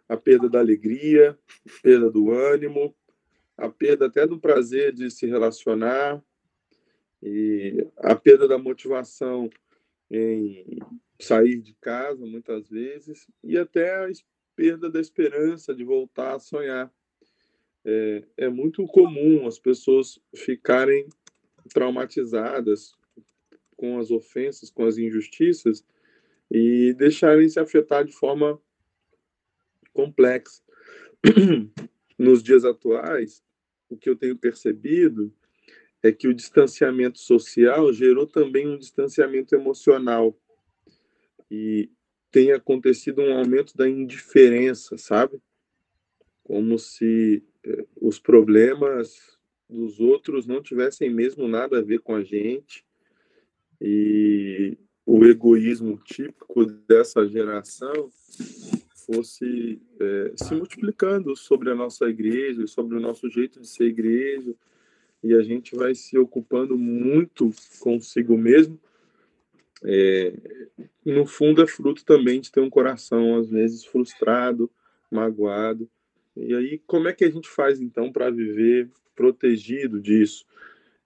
a 0.09 0.17
perda 0.17 0.49
da 0.49 0.61
alegria, 0.61 1.37
perda 1.83 2.11
do 2.11 2.31
ânimo, 2.31 2.95
a 3.57 3.69
perda 3.69 4.07
até 4.07 4.27
do 4.27 4.39
prazer 4.39 4.93
de 4.93 5.11
se 5.11 5.27
relacionar, 5.27 6.23
e 7.23 7.87
a 7.99 8.15
perda 8.15 8.47
da 8.47 8.59
motivação 8.59 9.51
em 10.11 10.79
sair 11.21 11.61
de 11.61 11.75
casa, 11.75 12.25
muitas 12.25 12.69
vezes, 12.69 13.27
e 13.43 13.59
até 13.59 14.05
a 14.05 14.09
perda 14.55 14.91
da 14.91 15.01
esperança 15.01 15.75
de 15.75 15.85
voltar 15.85 16.35
a 16.35 16.39
sonhar. 16.39 16.93
É, 17.85 18.25
é 18.37 18.49
muito 18.49 18.87
comum 18.87 19.47
as 19.47 19.59
pessoas 19.59 20.19
ficarem 20.35 21.09
traumatizadas 21.73 22.97
com 23.77 23.99
as 23.99 24.11
ofensas, 24.11 24.71
com 24.71 24.85
as 24.85 24.99
injustiças 24.99 25.85
e 26.51 26.95
deixarem 26.95 27.49
se 27.49 27.61
afetar 27.61 28.05
de 28.05 28.13
forma 28.13 28.61
complexa. 29.93 30.63
Nos 32.19 32.43
dias 32.43 32.65
atuais, 32.65 33.45
o 33.89 33.97
que 33.97 34.11
eu 34.11 34.17
tenho 34.17 34.37
percebido 34.37 35.33
é 36.03 36.13
que 36.13 36.29
o 36.29 36.35
distanciamento 36.35 37.19
social 37.19 37.93
gerou 37.93 38.27
também 38.27 38.69
um 38.69 38.79
distanciamento 38.79 39.55
emocional 39.55 40.37
e 41.51 41.91
tem 42.31 42.53
acontecido 42.53 43.23
um 43.23 43.37
aumento 43.37 43.77
da 43.77 43.89
indiferença, 43.89 44.97
sabe? 44.97 45.41
Como 46.45 46.79
se 46.79 47.43
eh, 47.65 47.87
os 48.01 48.19
problemas 48.19 49.39
dos 49.69 50.01
outros 50.01 50.47
não 50.47 50.63
tivessem 50.63 51.11
mesmo 51.11 51.49
nada 51.49 51.79
a 51.79 51.83
ver 51.83 52.01
com 52.01 52.15
a 52.15 52.23
gente 52.23 52.85
e 53.81 54.77
o 55.05 55.25
egoísmo 55.25 55.99
típico 56.05 56.65
dessa 56.65 57.27
geração 57.27 58.11
fosse 59.07 59.81
é, 59.99 60.33
se 60.37 60.55
multiplicando 60.55 61.35
sobre 61.35 61.71
a 61.71 61.75
nossa 61.75 62.07
igreja, 62.07 62.67
sobre 62.67 62.97
o 62.97 63.01
nosso 63.01 63.29
jeito 63.31 63.59
de 63.59 63.67
ser 63.67 63.85
igreja, 63.85 64.55
e 65.23 65.35
a 65.35 65.43
gente 65.43 65.75
vai 65.75 65.95
se 65.95 66.17
ocupando 66.17 66.77
muito 66.77 67.51
consigo 67.81 68.37
mesmo. 68.37 68.79
É, 69.85 70.33
no 71.05 71.27
fundo, 71.27 71.63
é 71.63 71.67
fruto 71.67 72.05
também 72.05 72.41
de 72.41 72.51
ter 72.51 72.61
um 72.61 72.71
coração, 72.71 73.37
às 73.37 73.51
vezes, 73.51 73.85
frustrado, 73.85 74.71
magoado. 75.11 75.89
E 76.37 76.55
aí, 76.55 76.79
como 76.87 77.09
é 77.09 77.13
que 77.13 77.25
a 77.25 77.31
gente 77.31 77.49
faz, 77.49 77.81
então, 77.81 78.13
para 78.13 78.31
viver 78.31 78.89
protegido 79.15 80.01
disso? 80.01 80.47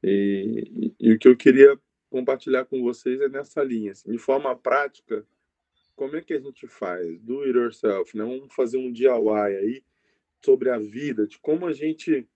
E, 0.02 0.92
e, 1.00 1.08
e, 1.08 1.12
o 1.12 1.18
que 1.18 1.28
eu 1.28 1.36
queria 1.36 1.78
compartilhar 2.10 2.64
com 2.64 2.82
vocês 2.82 3.20
é 3.20 3.28
nessa 3.28 3.62
linha. 3.62 3.92
Assim, 3.92 4.10
de 4.10 4.18
forma 4.18 4.54
prática, 4.56 5.26
como 5.94 6.16
é 6.16 6.20
que 6.20 6.34
a 6.34 6.40
gente 6.40 6.66
faz? 6.66 7.18
Do 7.20 7.42
it 7.42 7.56
yourself, 7.56 8.16
né? 8.16 8.24
Vamos 8.24 8.52
fazer 8.54 8.76
um 8.76 8.92
DIY 8.92 9.56
aí 9.58 9.82
sobre 10.44 10.70
a 10.70 10.78
vida, 10.78 11.26
de 11.26 11.38
como 11.38 11.66
a 11.66 11.72
gente 11.72 12.28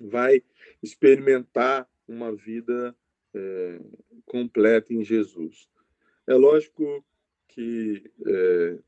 vai 0.00 0.42
experimentar 0.82 1.88
uma 2.06 2.34
vida 2.34 2.94
é, 3.34 3.80
completa 4.24 4.92
em 4.92 5.04
Jesus. 5.04 5.68
É 6.26 6.34
lógico 6.34 7.04
que 7.48 8.02
é, 8.26 8.78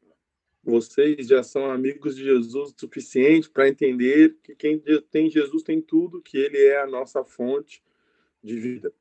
vocês 0.63 1.27
já 1.27 1.43
são 1.43 1.71
amigos 1.71 2.17
de 2.17 2.25
Jesus 2.25 2.71
o 2.71 2.75
suficiente 2.79 3.51
para 3.51 3.69
entender 3.69 4.37
que 4.43 4.55
quem 4.55 4.83
tem 5.11 5.31
Jesus 5.31 5.63
tem 5.63 5.81
tudo, 5.81 6.23
que 6.23 6.37
Ele 6.37 6.59
é 6.59 6.81
a 6.81 6.87
nossa 6.87 7.25
fonte 7.25 7.83
de 8.43 8.59
vida. 8.59 8.93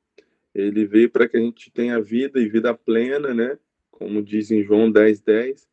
Ele 0.54 0.86
veio 0.86 1.10
para 1.10 1.28
que 1.28 1.36
a 1.36 1.40
gente 1.40 1.70
tenha 1.70 2.00
vida 2.00 2.40
e 2.40 2.48
vida 2.48 2.74
plena, 2.74 3.32
né? 3.32 3.58
Como 3.90 4.22
diz 4.22 4.50
em 4.50 4.62
João 4.62 4.90
10, 4.90 5.20
10. 5.20 5.68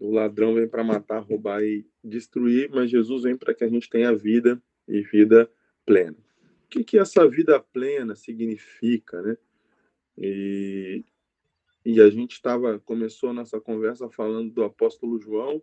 O 0.00 0.10
ladrão 0.10 0.54
vem 0.54 0.66
para 0.66 0.82
matar, 0.82 1.20
roubar 1.20 1.62
e 1.62 1.86
destruir, 2.02 2.70
mas 2.70 2.90
Jesus 2.90 3.22
vem 3.22 3.36
para 3.36 3.54
que 3.54 3.62
a 3.62 3.68
gente 3.68 3.88
tenha 3.88 4.14
vida 4.14 4.60
e 4.88 5.02
vida 5.02 5.50
plena. 5.84 6.16
O 6.64 6.68
que, 6.68 6.84
que 6.84 6.98
essa 6.98 7.28
vida 7.28 7.60
plena 7.60 8.14
significa, 8.14 9.22
né? 9.22 9.36
E, 10.16 11.04
e 11.84 12.00
a 12.00 12.08
gente 12.08 12.32
estava 12.32 12.78
começou 12.80 13.30
a 13.30 13.34
nossa 13.34 13.60
conversa 13.60 14.08
falando 14.08 14.50
do 14.50 14.64
apóstolo 14.64 15.20
João, 15.20 15.62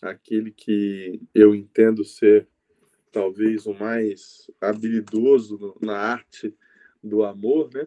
aquele 0.00 0.50
que 0.50 1.20
eu 1.34 1.54
entendo 1.54 2.04
ser 2.04 2.48
talvez 3.10 3.66
o 3.66 3.74
mais 3.74 4.50
habilidoso 4.60 5.76
na 5.80 5.98
arte 5.98 6.56
do 7.02 7.22
amor, 7.24 7.70
né? 7.72 7.86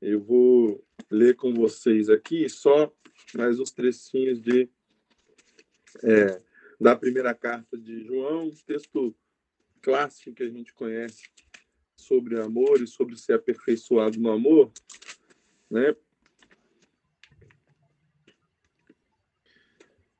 Eu 0.00 0.20
vou 0.20 0.84
ler 1.10 1.34
com 1.34 1.52
vocês 1.52 2.08
aqui 2.08 2.48
só 2.48 2.92
mais 3.34 3.58
uns 3.58 3.70
trechinhos 3.70 4.40
de 4.40 4.68
é, 6.02 6.40
da 6.80 6.96
primeira 6.96 7.34
carta 7.34 7.76
de 7.78 8.04
João, 8.04 8.50
texto 8.66 9.14
clássico 9.84 10.34
que 10.34 10.42
a 10.42 10.48
gente 10.48 10.72
conhece 10.72 11.28
sobre 11.94 12.40
amor 12.40 12.80
e 12.82 12.86
sobre 12.86 13.18
ser 13.18 13.34
aperfeiçoado 13.34 14.18
no 14.18 14.30
amor, 14.30 14.72
né? 15.70 15.94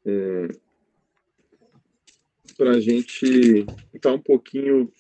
É... 0.06 0.49
para 2.59 2.73
a 2.73 2.80
gente 2.80 3.64
estar 3.94 4.11
tá 4.11 4.12
um 4.12 4.21
pouquinho 4.21 4.92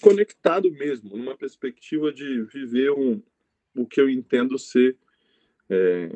conectado 0.00 0.70
mesmo, 0.70 1.16
numa 1.16 1.36
perspectiva 1.36 2.12
de 2.12 2.44
viver 2.44 2.92
um, 2.92 3.20
o 3.74 3.84
que 3.84 4.00
eu 4.00 4.08
entendo 4.08 4.56
ser 4.56 4.96
é, 5.68 6.08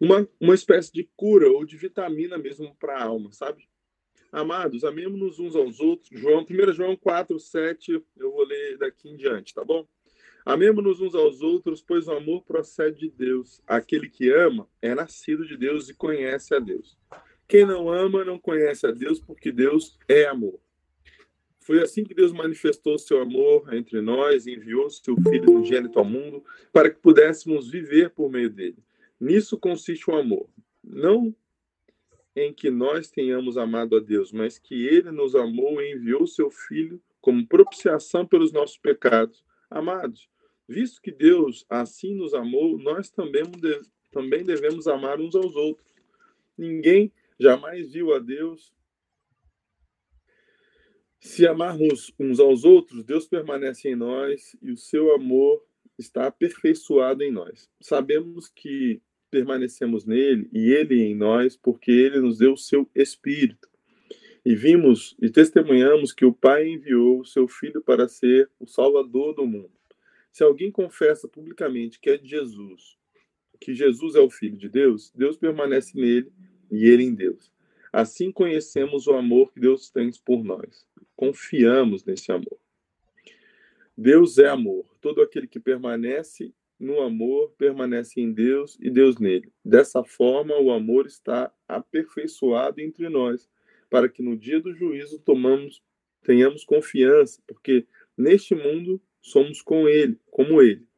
uma, 0.00 0.26
uma 0.40 0.54
espécie 0.54 0.90
de 0.90 1.08
cura 1.14 1.48
ou 1.50 1.64
de 1.64 1.76
vitamina 1.76 2.38
mesmo 2.38 2.74
para 2.76 2.96
a 2.96 3.04
alma, 3.04 3.30
sabe? 3.32 3.69
Amados, 4.32 4.84
amemos-nos 4.84 5.40
uns 5.40 5.56
aos 5.56 5.80
outros. 5.80 6.08
João, 6.12 6.46
1 6.48 6.72
João 6.72 6.96
4, 6.96 7.38
7, 7.38 8.02
eu 8.16 8.30
vou 8.30 8.44
ler 8.44 8.78
daqui 8.78 9.08
em 9.08 9.16
diante, 9.16 9.52
tá 9.52 9.64
bom? 9.64 9.86
Amemos-nos 10.44 11.00
uns 11.00 11.14
aos 11.14 11.42
outros, 11.42 11.82
pois 11.82 12.06
o 12.06 12.12
amor 12.12 12.42
procede 12.44 13.00
de 13.00 13.10
Deus. 13.10 13.60
Aquele 13.66 14.08
que 14.08 14.30
ama 14.30 14.68
é 14.80 14.94
nascido 14.94 15.46
de 15.46 15.56
Deus 15.56 15.88
e 15.88 15.94
conhece 15.94 16.54
a 16.54 16.58
Deus. 16.58 16.96
Quem 17.46 17.66
não 17.66 17.90
ama 17.90 18.24
não 18.24 18.38
conhece 18.38 18.86
a 18.86 18.92
Deus, 18.92 19.18
porque 19.20 19.50
Deus 19.50 19.98
é 20.08 20.26
amor. 20.26 20.60
Foi 21.58 21.82
assim 21.82 22.04
que 22.04 22.14
Deus 22.14 22.32
manifestou 22.32 22.98
seu 22.98 23.20
amor 23.20 23.74
entre 23.74 24.00
nós 24.00 24.46
e 24.46 24.54
enviou 24.54 24.88
seu 24.88 25.16
Filho 25.28 25.52
unigênito 25.52 25.98
ao 25.98 26.04
mundo 26.04 26.42
para 26.72 26.88
que 26.88 27.00
pudéssemos 27.00 27.68
viver 27.68 28.10
por 28.10 28.30
meio 28.30 28.48
dele. 28.48 28.78
Nisso 29.20 29.58
consiste 29.58 30.08
o 30.10 30.14
amor. 30.14 30.48
Não 30.82 31.34
em 32.40 32.52
que 32.52 32.70
nós 32.70 33.10
tenhamos 33.10 33.56
amado 33.56 33.96
a 33.96 34.00
Deus, 34.00 34.32
mas 34.32 34.58
que 34.58 34.86
ele 34.86 35.10
nos 35.10 35.34
amou 35.34 35.80
e 35.80 35.92
enviou 35.92 36.26
seu 36.26 36.50
Filho 36.50 37.00
como 37.20 37.46
propiciação 37.46 38.26
pelos 38.26 38.52
nossos 38.52 38.78
pecados. 38.78 39.44
Amados, 39.70 40.28
visto 40.68 41.00
que 41.02 41.12
Deus 41.12 41.64
assim 41.68 42.14
nos 42.14 42.34
amou, 42.34 42.78
nós 42.78 43.10
também, 43.10 43.42
também 44.10 44.42
devemos 44.42 44.86
amar 44.86 45.20
uns 45.20 45.34
aos 45.34 45.54
outros. 45.54 45.94
Ninguém 46.56 47.12
jamais 47.38 47.92
viu 47.92 48.14
a 48.14 48.18
Deus. 48.18 48.72
Se 51.20 51.46
amarmos 51.46 52.12
uns 52.18 52.40
aos 52.40 52.64
outros, 52.64 53.04
Deus 53.04 53.26
permanece 53.26 53.90
em 53.90 53.94
nós 53.94 54.56
e 54.62 54.70
o 54.70 54.76
seu 54.76 55.14
amor 55.14 55.62
está 55.98 56.26
aperfeiçoado 56.26 57.22
em 57.22 57.30
nós. 57.30 57.68
Sabemos 57.80 58.48
que 58.48 59.02
permanecemos 59.30 60.04
nele 60.04 60.48
e 60.52 60.72
ele 60.72 61.00
em 61.02 61.14
nós, 61.14 61.56
porque 61.56 61.90
ele 61.90 62.20
nos 62.20 62.38
deu 62.38 62.52
o 62.52 62.58
seu 62.58 62.88
Espírito. 62.94 63.68
E 64.44 64.54
vimos 64.54 65.16
e 65.20 65.28
testemunhamos 65.28 66.12
que 66.12 66.24
o 66.24 66.32
Pai 66.32 66.68
enviou 66.68 67.20
o 67.20 67.24
seu 67.24 67.46
Filho 67.46 67.82
para 67.82 68.08
ser 68.08 68.50
o 68.58 68.66
Salvador 68.66 69.34
do 69.34 69.46
mundo. 69.46 69.72
Se 70.32 70.42
alguém 70.42 70.70
confessa 70.70 71.28
publicamente 71.28 72.00
que 72.00 72.10
é 72.10 72.16
de 72.16 72.28
Jesus, 72.28 72.96
que 73.60 73.74
Jesus 73.74 74.14
é 74.14 74.20
o 74.20 74.30
Filho 74.30 74.56
de 74.56 74.68
Deus, 74.68 75.12
Deus 75.14 75.36
permanece 75.36 75.98
nele 75.98 76.32
e 76.70 76.86
ele 76.86 77.04
em 77.04 77.14
Deus. 77.14 77.52
Assim 77.92 78.30
conhecemos 78.30 79.06
o 79.06 79.12
amor 79.12 79.52
que 79.52 79.60
Deus 79.60 79.90
tem 79.90 80.10
por 80.24 80.44
nós. 80.44 80.86
Confiamos 81.16 82.04
nesse 82.04 82.30
amor. 82.30 82.58
Deus 83.96 84.38
é 84.38 84.48
amor. 84.48 84.86
Todo 85.00 85.20
aquele 85.20 85.46
que 85.46 85.60
permanece 85.60 86.54
no 86.80 87.00
amor 87.02 87.52
permanece 87.58 88.20
em 88.20 88.32
Deus 88.32 88.78
e 88.80 88.90
Deus 88.90 89.18
nele. 89.18 89.52
Dessa 89.62 90.02
forma, 90.02 90.58
o 90.58 90.72
amor 90.72 91.06
está 91.06 91.52
aperfeiçoado 91.68 92.80
entre 92.80 93.10
nós, 93.10 93.48
para 93.90 94.08
que 94.08 94.22
no 94.22 94.34
dia 94.34 94.58
do 94.58 94.74
juízo 94.74 95.20
tomamos, 95.20 95.82
tenhamos 96.22 96.64
confiança, 96.64 97.42
porque 97.46 97.86
neste 98.16 98.54
mundo 98.54 99.00
somos 99.20 99.60
com 99.60 99.86
ele, 99.86 100.18
como 100.30 100.62
ele. 100.62 100.88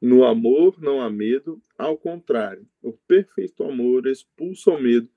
No 0.00 0.24
amor 0.24 0.82
não 0.82 1.00
há 1.00 1.08
medo, 1.08 1.62
ao 1.78 1.96
contrário, 1.96 2.66
o 2.82 2.92
perfeito 2.92 3.62
amor 3.62 4.08
expulsa 4.08 4.72
o 4.72 4.82
medo, 4.82 5.08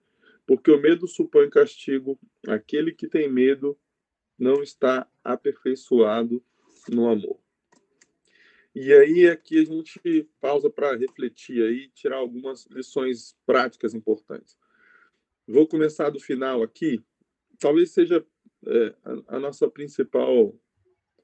porque 0.45 0.69
o 0.69 0.79
medo 0.79 1.07
supõe 1.07 1.49
castigo. 1.49 2.19
Aquele 2.47 2.91
que 2.91 3.07
tem 3.07 3.27
medo 3.27 3.75
não 4.37 4.61
está 4.61 5.07
aperfeiçoado 5.23 6.43
no 6.87 7.09
amor. 7.09 7.44
E 8.75 8.91
aí 8.91 9.25
aqui 9.29 9.57
a 9.57 9.63
gente 9.63 10.29
pausa 10.41 10.69
para 10.69 10.97
refletir 10.97 11.63
aí, 11.63 11.87
tirar 11.93 12.17
algumas 12.17 12.65
lições 12.65 13.33
práticas 13.45 13.93
importantes. 13.93 14.57
Vou 15.47 15.65
começar 15.65 16.09
do 16.09 16.19
final 16.19 16.61
aqui. 16.61 17.01
Talvez 17.57 17.91
seja 17.91 18.25
é, 18.67 18.95
a, 19.05 19.37
a, 19.37 19.39
nossa 19.39 19.69
principal 19.69 20.53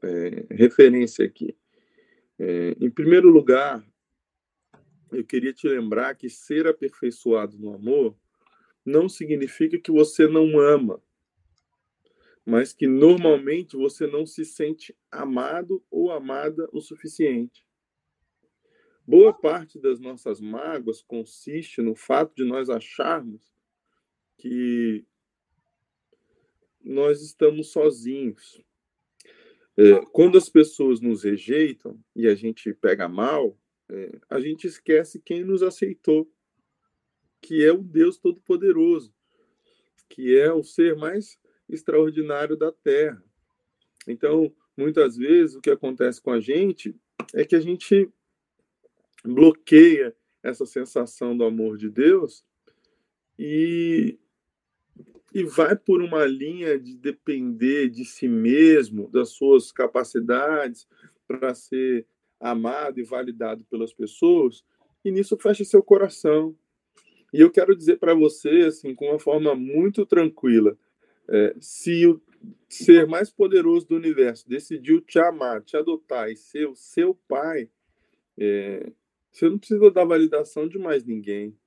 é, 0.01 0.45
referência 0.49 1.25
aqui. 1.25 1.53
É, 2.39 2.77
em 2.79 2.89
primeiro 2.89 3.29
lugar, 3.29 3.85
eu 5.11 5.25
queria 5.25 5.51
te 5.51 5.67
lembrar 5.67 6.15
que 6.15 6.29
ser 6.29 6.65
aperfeiçoado 6.67 7.57
no 7.59 7.73
amor 7.73 8.17
não 8.85 9.09
significa 9.09 9.77
que 9.77 9.91
você 9.91 10.25
não 10.25 10.57
ama 10.57 11.03
mas 12.51 12.73
que 12.73 12.85
normalmente 12.85 13.77
você 13.77 14.05
não 14.05 14.25
se 14.25 14.43
sente 14.43 14.93
amado 15.09 15.81
ou 15.89 16.11
amada 16.11 16.67
o 16.73 16.81
suficiente. 16.81 17.65
Boa 19.07 19.31
parte 19.33 19.79
das 19.79 20.01
nossas 20.01 20.41
mágoas 20.41 21.01
consiste 21.01 21.81
no 21.81 21.95
fato 21.95 22.35
de 22.35 22.43
nós 22.43 22.69
acharmos 22.69 23.53
que 24.37 25.05
nós 26.83 27.21
estamos 27.21 27.71
sozinhos. 27.71 28.61
É, 29.77 30.05
quando 30.11 30.37
as 30.37 30.49
pessoas 30.49 30.99
nos 30.99 31.23
rejeitam 31.23 31.97
e 32.13 32.27
a 32.27 32.35
gente 32.35 32.73
pega 32.73 33.07
mal, 33.07 33.57
é, 33.89 34.19
a 34.29 34.41
gente 34.41 34.67
esquece 34.67 35.21
quem 35.21 35.45
nos 35.45 35.63
aceitou, 35.63 36.29
que 37.41 37.63
é 37.63 37.71
o 37.71 37.81
Deus 37.81 38.17
Todo-Poderoso, 38.17 39.15
que 40.09 40.37
é 40.37 40.51
o 40.51 40.65
ser 40.65 40.97
mais 40.97 41.39
extraordinário 41.71 42.55
da 42.55 42.71
Terra. 42.71 43.23
Então, 44.07 44.53
muitas 44.75 45.15
vezes, 45.15 45.55
o 45.55 45.61
que 45.61 45.69
acontece 45.69 46.21
com 46.21 46.31
a 46.31 46.39
gente 46.39 46.95
é 47.33 47.45
que 47.45 47.55
a 47.55 47.59
gente 47.59 48.09
bloqueia 49.23 50.15
essa 50.43 50.65
sensação 50.65 51.37
do 51.37 51.43
amor 51.43 51.77
de 51.77 51.89
Deus 51.89 52.43
e, 53.37 54.17
e 55.33 55.43
vai 55.43 55.75
por 55.75 56.01
uma 56.01 56.25
linha 56.25 56.79
de 56.79 56.95
depender 56.95 57.89
de 57.89 58.03
si 58.03 58.27
mesmo, 58.27 59.09
das 59.09 59.29
suas 59.29 59.71
capacidades 59.71 60.87
para 61.27 61.53
ser 61.53 62.05
amado 62.39 62.99
e 62.99 63.03
validado 63.03 63.63
pelas 63.65 63.93
pessoas, 63.93 64.65
e 65.05 65.11
nisso 65.11 65.37
fecha 65.37 65.63
seu 65.63 65.83
coração. 65.83 66.55
E 67.33 67.39
eu 67.39 67.49
quero 67.49 67.75
dizer 67.75 67.97
para 67.97 68.13
você, 68.13 68.63
assim, 68.67 68.93
com 68.93 69.09
uma 69.09 69.19
forma 69.19 69.55
muito 69.55 70.05
tranquila, 70.05 70.77
é, 71.31 71.55
se 71.61 72.05
o 72.05 72.21
ser 72.67 73.07
mais 73.07 73.29
poderoso 73.29 73.87
do 73.87 73.95
universo 73.95 74.47
decidiu 74.47 74.99
te 74.99 75.17
amar, 75.17 75.63
te 75.63 75.77
adotar 75.77 76.29
e 76.29 76.35
ser 76.35 76.67
o 76.67 76.75
seu 76.75 77.15
pai, 77.27 77.69
é, 78.37 78.91
você 79.31 79.49
não 79.49 79.57
precisa 79.57 79.89
dar 79.89 80.03
validação 80.03 80.67
de 80.67 80.77
mais 80.77 81.05
ninguém. 81.05 81.57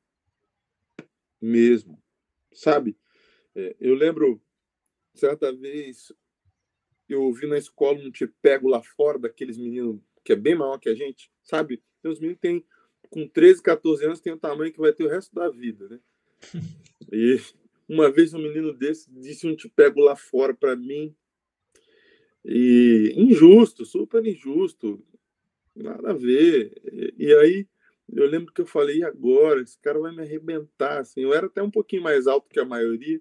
Mesmo. 1.40 2.02
Sabe? 2.52 2.96
É, 3.54 3.74
eu 3.80 3.94
lembro, 3.94 4.40
certa 5.14 5.50
vez, 5.50 6.12
eu 7.08 7.22
ouvi 7.22 7.46
na 7.46 7.56
escola 7.56 7.98
um 7.98 8.10
te 8.10 8.26
pego 8.26 8.68
lá 8.68 8.82
fora 8.82 9.18
daqueles 9.18 9.56
meninos 9.56 10.00
que 10.22 10.32
é 10.32 10.36
bem 10.36 10.54
maior 10.54 10.78
que 10.78 10.88
a 10.88 10.94
gente, 10.94 11.30
sabe? 11.42 11.82
Tem 12.02 12.10
uns 12.10 12.18
meninos 12.18 12.40
que 12.40 12.48
tem, 12.48 12.66
com 13.10 13.28
13, 13.28 13.62
14 13.62 14.04
anos, 14.04 14.20
tem 14.20 14.32
o 14.32 14.38
tamanho 14.38 14.72
que 14.72 14.80
vai 14.80 14.92
ter 14.92 15.04
o 15.04 15.08
resto 15.08 15.34
da 15.34 15.48
vida, 15.48 15.88
né? 15.88 16.00
E 17.12 17.38
uma 17.88 18.10
vez 18.10 18.32
um 18.34 18.38
menino 18.38 18.72
desse 18.72 19.10
disse 19.12 19.46
um 19.46 19.54
te 19.54 19.68
pego 19.68 20.00
lá 20.00 20.16
fora 20.16 20.54
para 20.54 20.74
mim. 20.74 21.14
E 22.44 23.14
injusto, 23.16 23.84
super 23.84 24.24
injusto. 24.26 25.02
Nada 25.74 26.10
a 26.10 26.14
ver. 26.14 26.72
E, 26.92 27.14
e, 27.18 27.34
aí 27.34 27.66
eu 28.12 28.26
lembro 28.26 28.52
que 28.52 28.60
eu 28.60 28.66
falei, 28.66 28.98
e 28.98 29.04
agora? 29.04 29.60
Esse 29.60 29.78
cara 29.78 29.98
vai 29.98 30.14
me 30.14 30.22
arrebentar. 30.22 31.00
Assim, 31.00 31.22
eu 31.22 31.32
era 31.32 31.46
até 31.46 31.62
um 31.62 31.70
pouquinho 31.70 32.02
mais 32.02 32.26
alto 32.26 32.48
que 32.50 32.60
a 32.60 32.64
maioria. 32.64 33.20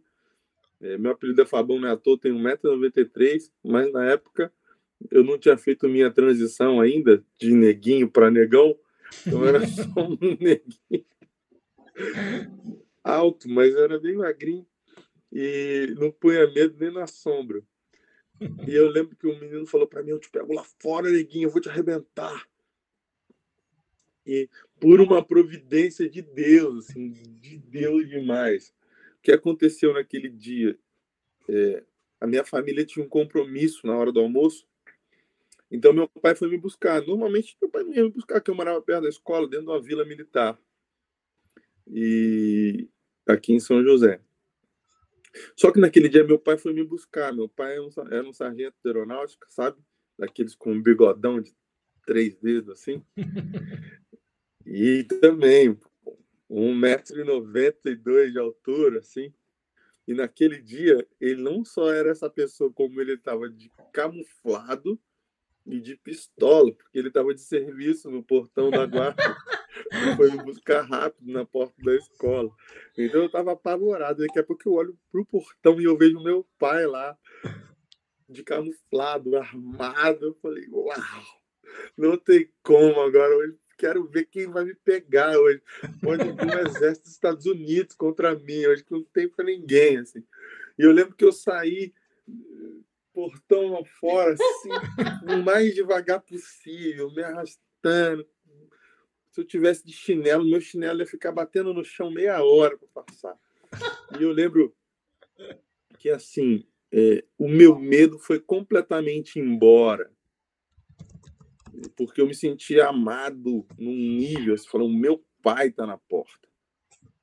É, 0.82 0.98
meu 0.98 1.12
apelido 1.12 1.42
é 1.42 1.46
Fabão 1.46 1.80
Neator, 1.80 2.20
tenho 2.20 2.36
1,93m, 2.36 3.50
mas 3.64 3.92
na 3.92 4.12
época 4.12 4.52
eu 5.10 5.24
não 5.24 5.38
tinha 5.38 5.58
feito 5.58 5.88
minha 5.88 6.12
transição 6.12 6.82
ainda 6.82 7.24
de 7.40 7.54
neguinho 7.54 8.10
para 8.10 8.30
negão. 8.30 8.78
Então 9.26 9.46
era 9.46 9.60
só 9.68 10.02
um 10.02 10.18
neguinho 10.40 11.06
alto, 13.04 13.50
mas 13.50 13.76
era 13.76 14.00
bem 14.00 14.16
magrinho 14.16 14.66
e 15.32 15.94
não 15.98 16.12
punha 16.12 16.46
medo 16.52 16.76
nem 16.80 16.92
na 16.92 17.08
sombra. 17.08 17.64
E 18.68 18.74
eu 18.74 18.90
lembro 18.90 19.16
que 19.16 19.28
o 19.28 19.34
um 19.34 19.40
menino 19.40 19.66
falou 19.66 19.88
para 19.88 20.04
mim: 20.04 20.12
Eu 20.12 20.20
te 20.20 20.30
pego 20.30 20.54
lá 20.54 20.64
fora, 20.80 21.10
neguinho, 21.10 21.48
eu 21.48 21.52
vou 21.52 21.62
te 21.62 21.70
arrebentar. 21.70 22.48
E 24.26 24.50
por 24.80 25.02
uma 25.02 25.24
providência 25.24 26.10
de 26.10 26.22
Deus, 26.22 26.90
assim, 26.90 27.12
de 27.12 27.58
Deus 27.58 28.08
demais. 28.08 28.74
O 29.18 29.22
que 29.24 29.32
aconteceu 29.32 29.94
naquele 29.94 30.30
dia? 30.30 30.78
É, 31.50 31.84
a 32.22 32.28
minha 32.28 32.44
família 32.44 32.86
tinha 32.86 33.06
um 33.06 33.10
compromisso 33.10 33.86
na 33.86 33.98
hora 33.98 34.12
do 34.12 34.20
almoço. 34.20 34.66
Então 35.70 35.92
meu 35.92 36.08
pai 36.08 36.36
foi 36.36 36.50
me 36.50 36.58
buscar. 36.58 37.02
Normalmente 37.02 37.58
meu 37.62 37.70
pai 37.70 37.84
não 37.84 37.94
ia 37.94 38.04
me 38.04 38.12
buscar, 38.12 38.36
porque 38.36 38.52
eu 38.52 38.56
morava 38.56 38.82
perto 38.82 39.04
da 39.04 39.10
escola, 39.10 39.48
dentro 39.48 39.66
de 39.66 39.72
uma 39.72 39.82
vila 39.82 40.06
militar. 40.06 40.58
E 41.88 42.88
aqui 43.28 43.54
em 43.54 43.60
São 43.60 43.84
José. 43.84 44.22
Só 45.56 45.72
que 45.72 45.80
naquele 45.80 46.10
dia 46.10 46.24
meu 46.24 46.38
pai 46.40 46.58
foi 46.58 46.74
me 46.74 46.84
buscar. 46.84 47.34
Meu 47.34 47.50
pai 47.50 47.74
era 47.74 47.84
um, 47.84 47.90
era 48.12 48.28
um 48.28 48.34
sargento 48.34 48.76
de 48.84 48.90
aeronáutica, 48.90 49.48
sabe? 49.50 49.78
Daqueles 50.18 50.56
com 50.56 50.72
um 50.72 50.82
bigodão 50.82 51.42
de 51.42 51.54
três 52.06 52.36
dedos, 52.36 52.70
assim. 52.70 53.04
E 54.66 55.04
também 55.20 55.78
1,92m 56.50 58.32
de 58.32 58.40
altura, 58.40 59.00
assim. 59.00 59.34
E 60.08 60.14
naquele 60.14 60.62
dia, 60.62 61.06
ele 61.20 61.42
não 61.42 61.66
só 61.66 61.92
era 61.92 62.12
essa 62.12 62.30
pessoa, 62.30 62.72
como 62.72 63.02
ele 63.02 63.14
estava 63.14 63.50
de 63.50 63.72
camuflado 63.92 65.00
e 65.66 65.80
de 65.80 65.96
pistola, 65.96 66.72
porque 66.74 66.98
ele 66.98 67.08
estava 67.08 67.34
de 67.34 67.42
serviço 67.42 68.12
no 68.12 68.24
portão 68.24 68.70
da 68.70 68.86
guarda. 68.86 69.16
foi 70.16 70.32
me 70.32 70.44
buscar 70.44 70.82
rápido 70.82 71.32
na 71.32 71.46
porta 71.46 71.76
da 71.84 71.96
escola. 71.96 72.52
Então 72.98 73.22
eu 73.22 73.28
estava 73.28 73.54
apavorado. 73.54 74.26
Daqui 74.26 74.40
a 74.40 74.44
pouco 74.44 74.68
eu 74.68 74.74
olho 74.74 74.98
pro 75.12 75.26
portão 75.26 75.80
e 75.80 75.86
eu 75.86 75.98
vejo 75.98 76.24
meu 76.24 76.46
pai 76.58 76.86
lá, 76.86 77.18
de 78.30 78.44
camuflado, 78.44 79.38
armado. 79.38 80.26
Eu 80.26 80.34
falei, 80.42 80.68
uau, 80.70 80.96
não 81.98 82.18
tem 82.18 82.50
como 82.62 83.02
agora. 83.02 83.34
Eu 83.34 83.58
quero 83.78 84.08
ver 84.08 84.26
quem 84.26 84.48
vai 84.48 84.66
me 84.66 84.76
pegar 84.76 85.38
hoje. 85.38 85.62
Hoje 86.06 86.24
o 86.24 86.68
exército 86.68 87.06
dos 87.06 87.14
Estados 87.14 87.46
Unidos 87.46 87.96
contra 87.96 88.36
mim. 88.36 88.66
Hoje 88.66 88.84
que 88.84 88.92
não 88.92 89.04
tem 89.04 89.28
para 89.28 89.46
ninguém. 89.46 89.98
Assim. 89.98 90.24
E 90.78 90.84
eu 90.84 90.92
lembro 90.92 91.16
que 91.16 91.26
eu 91.26 91.32
saí 91.32 91.94
portão 93.14 93.86
fora, 94.00 94.34
assim, 94.34 94.70
o 95.32 95.44
mais 95.44 95.74
devagar 95.76 96.20
possível, 96.20 97.12
me 97.12 97.24
arrastando. 97.24 98.28
Se 99.34 99.42
eu 99.42 99.46
tivesse 99.46 99.84
de 99.84 99.92
chinelo, 99.92 100.48
meu 100.48 100.62
chinelo 100.62 101.00
ia 101.00 101.08
ficar 101.08 101.32
batendo 101.32 101.74
no 101.74 101.84
chão 101.84 102.12
meia 102.12 102.44
hora 102.44 102.78
para 102.78 103.04
passar. 103.04 103.36
E 104.20 104.22
eu 104.22 104.32
lembro 104.32 104.76
que, 105.98 106.12
assim, 106.12 106.68
é, 106.92 107.26
o 107.36 107.48
meu 107.48 107.80
medo 107.80 108.20
foi 108.20 108.40
completamente 108.40 109.40
embora. 109.40 110.14
Porque 111.98 112.22
eu 112.22 112.28
me 112.28 112.36
sentia 112.36 112.90
amado 112.90 113.66
num 113.76 113.92
nível, 113.92 114.54
assim, 114.54 114.70
falando, 114.70 114.94
meu 114.94 115.26
pai 115.42 115.70
está 115.70 115.88
na 115.88 115.98
porta. 115.98 116.48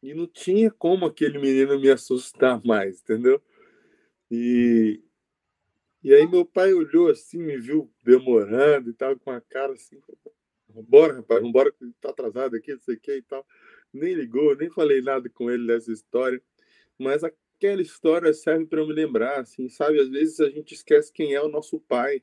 E 0.02 0.12
não 0.12 0.26
tinha 0.26 0.68
como 0.68 1.06
aquele 1.06 1.38
menino 1.38 1.78
me 1.78 1.90
assustar 1.90 2.60
mais, 2.64 3.00
entendeu? 3.02 3.40
E, 4.28 5.00
e 6.02 6.12
aí 6.12 6.26
meu 6.26 6.44
pai 6.44 6.72
olhou 6.72 7.08
assim, 7.08 7.38
me 7.38 7.56
viu 7.56 7.88
demorando 8.02 8.90
e 8.90 8.94
tal, 8.94 9.16
com 9.16 9.30
a 9.30 9.40
cara 9.40 9.74
assim, 9.74 10.00
bora, 10.74 11.14
rapaz, 11.14 11.42
vambora, 11.42 11.72
que 11.72 11.90
tá 12.00 12.10
atrasado 12.10 12.56
aqui, 12.56 12.72
não 12.72 12.80
sei 12.80 12.96
o 12.96 13.00
que 13.00 13.16
e 13.16 13.22
tal. 13.22 13.46
Nem 13.92 14.14
ligou, 14.14 14.56
nem 14.56 14.70
falei 14.70 15.00
nada 15.00 15.28
com 15.28 15.50
ele 15.50 15.66
dessa 15.66 15.92
história, 15.92 16.40
mas 16.98 17.24
aquela 17.24 17.82
história 17.82 18.32
serve 18.32 18.66
para 18.66 18.86
me 18.86 18.92
lembrar, 18.92 19.40
assim, 19.40 19.68
sabe? 19.68 20.00
Às 20.00 20.08
vezes 20.08 20.40
a 20.40 20.48
gente 20.48 20.74
esquece 20.74 21.12
quem 21.12 21.34
é 21.34 21.42
o 21.42 21.48
nosso 21.48 21.80
pai 21.80 22.22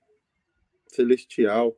celestial. 0.88 1.78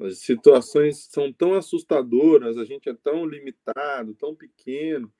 As 0.00 0.18
situações 0.18 1.04
são 1.10 1.32
tão 1.32 1.54
assustadoras, 1.54 2.58
a 2.58 2.64
gente 2.64 2.88
é 2.88 2.94
tão 2.94 3.24
limitado, 3.24 4.14
tão 4.14 4.34
pequeno, 4.34 5.12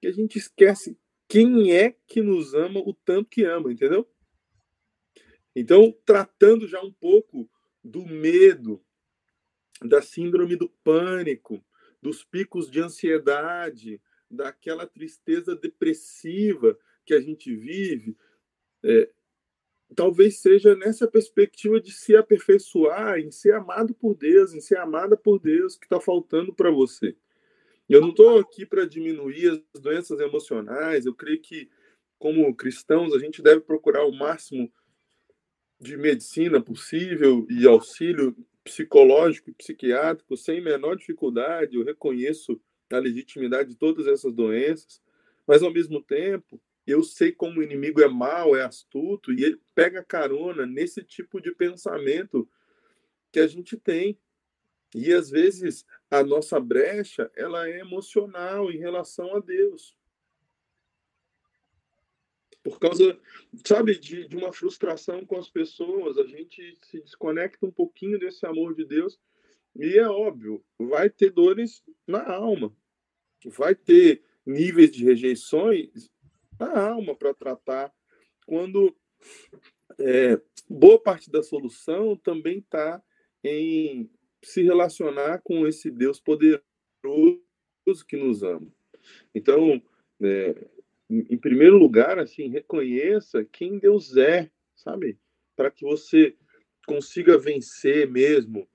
que 0.00 0.06
a 0.06 0.12
gente 0.12 0.38
esquece 0.38 0.96
quem 1.28 1.72
é 1.72 1.94
que 2.06 2.20
nos 2.20 2.54
ama 2.54 2.80
o 2.80 2.92
tanto 2.92 3.30
que 3.30 3.44
ama, 3.44 3.72
entendeu? 3.72 4.06
Então, 5.54 5.94
tratando 6.04 6.66
já 6.66 6.80
um 6.82 6.92
pouco 6.92 7.48
do 7.84 8.06
medo, 8.06 8.82
da 9.84 10.02
síndrome 10.02 10.56
do 10.56 10.68
pânico, 10.82 11.64
dos 12.00 12.24
picos 12.24 12.70
de 12.70 12.80
ansiedade, 12.80 14.00
daquela 14.30 14.86
tristeza 14.86 15.54
depressiva 15.54 16.78
que 17.04 17.14
a 17.14 17.20
gente 17.20 17.54
vive, 17.54 18.16
é, 18.82 19.10
talvez 19.94 20.38
seja 20.38 20.74
nessa 20.74 21.06
perspectiva 21.06 21.80
de 21.80 21.92
se 21.92 22.16
aperfeiçoar, 22.16 23.18
em 23.18 23.30
ser 23.30 23.54
amado 23.54 23.94
por 23.94 24.14
Deus, 24.14 24.54
em 24.54 24.60
ser 24.60 24.78
amada 24.78 25.16
por 25.16 25.38
Deus, 25.38 25.76
que 25.76 25.84
está 25.84 26.00
faltando 26.00 26.52
para 26.52 26.70
você. 26.70 27.14
Eu 27.88 28.00
não 28.00 28.10
estou 28.10 28.38
aqui 28.38 28.64
para 28.64 28.86
diminuir 28.86 29.62
as 29.74 29.80
doenças 29.80 30.18
emocionais, 30.18 31.04
eu 31.04 31.14
creio 31.14 31.40
que, 31.40 31.68
como 32.18 32.54
cristãos, 32.54 33.12
a 33.12 33.18
gente 33.18 33.42
deve 33.42 33.60
procurar 33.60 34.04
o 34.04 34.12
máximo 34.12 34.72
de 35.78 35.96
medicina 35.96 36.60
possível 36.60 37.46
e 37.50 37.66
auxílio 37.66 38.34
psicológico 38.64 39.50
e 39.50 39.54
psiquiátrico 39.54 40.36
sem 40.36 40.60
menor 40.60 40.96
dificuldade. 40.96 41.76
Eu 41.76 41.84
reconheço 41.84 42.60
a 42.90 42.98
legitimidade 42.98 43.70
de 43.70 43.76
todas 43.76 44.06
essas 44.06 44.32
doenças, 44.32 45.00
mas 45.46 45.62
ao 45.62 45.72
mesmo 45.72 46.02
tempo 46.02 46.60
eu 46.86 47.02
sei 47.02 47.32
como 47.32 47.60
o 47.60 47.62
inimigo 47.62 48.00
é 48.00 48.08
mau, 48.08 48.56
é 48.56 48.62
astuto 48.62 49.32
e 49.32 49.44
ele 49.44 49.60
pega 49.74 50.04
carona 50.04 50.66
nesse 50.66 51.02
tipo 51.02 51.40
de 51.40 51.52
pensamento 51.54 52.48
que 53.30 53.40
a 53.40 53.46
gente 53.46 53.76
tem. 53.76 54.18
E 54.94 55.12
às 55.12 55.30
vezes 55.30 55.86
a 56.10 56.22
nossa 56.22 56.60
brecha 56.60 57.30
ela 57.34 57.68
é 57.68 57.80
emocional 57.80 58.70
em 58.70 58.78
relação 58.78 59.34
a 59.36 59.40
Deus 59.40 59.96
por 62.62 62.78
causa, 62.78 63.18
sabe, 63.66 63.98
de, 63.98 64.28
de 64.28 64.36
uma 64.36 64.52
frustração 64.52 65.24
com 65.26 65.36
as 65.36 65.50
pessoas, 65.50 66.16
a 66.16 66.24
gente 66.24 66.78
se 66.82 67.00
desconecta 67.00 67.66
um 67.66 67.70
pouquinho 67.70 68.18
desse 68.18 68.46
amor 68.46 68.74
de 68.74 68.84
Deus 68.84 69.18
e 69.74 69.98
é 69.98 70.06
óbvio, 70.06 70.64
vai 70.78 71.10
ter 71.10 71.30
dores 71.30 71.82
na 72.06 72.22
alma, 72.30 72.74
vai 73.46 73.74
ter 73.74 74.22
níveis 74.46 74.92
de 74.92 75.04
rejeições 75.04 76.10
na 76.58 76.90
alma 76.90 77.16
para 77.16 77.34
tratar, 77.34 77.92
quando 78.46 78.94
é, 79.98 80.40
boa 80.68 81.00
parte 81.00 81.30
da 81.30 81.42
solução 81.42 82.16
também 82.16 82.58
está 82.58 83.02
em 83.42 84.10
se 84.42 84.62
relacionar 84.62 85.40
com 85.42 85.66
esse 85.66 85.90
Deus 85.90 86.20
poderoso 86.20 86.62
que 88.06 88.16
nos 88.16 88.42
ama. 88.42 88.70
Então, 89.34 89.82
é, 90.20 90.68
em 91.28 91.36
primeiro 91.36 91.76
lugar, 91.76 92.18
assim, 92.18 92.48
reconheça 92.48 93.44
quem 93.44 93.78
Deus 93.78 94.16
é, 94.16 94.50
sabe? 94.74 95.18
Para 95.54 95.70
que 95.70 95.84
você 95.84 96.34
consiga 96.86 97.36
vencer 97.38 98.08
mesmo 98.08 98.66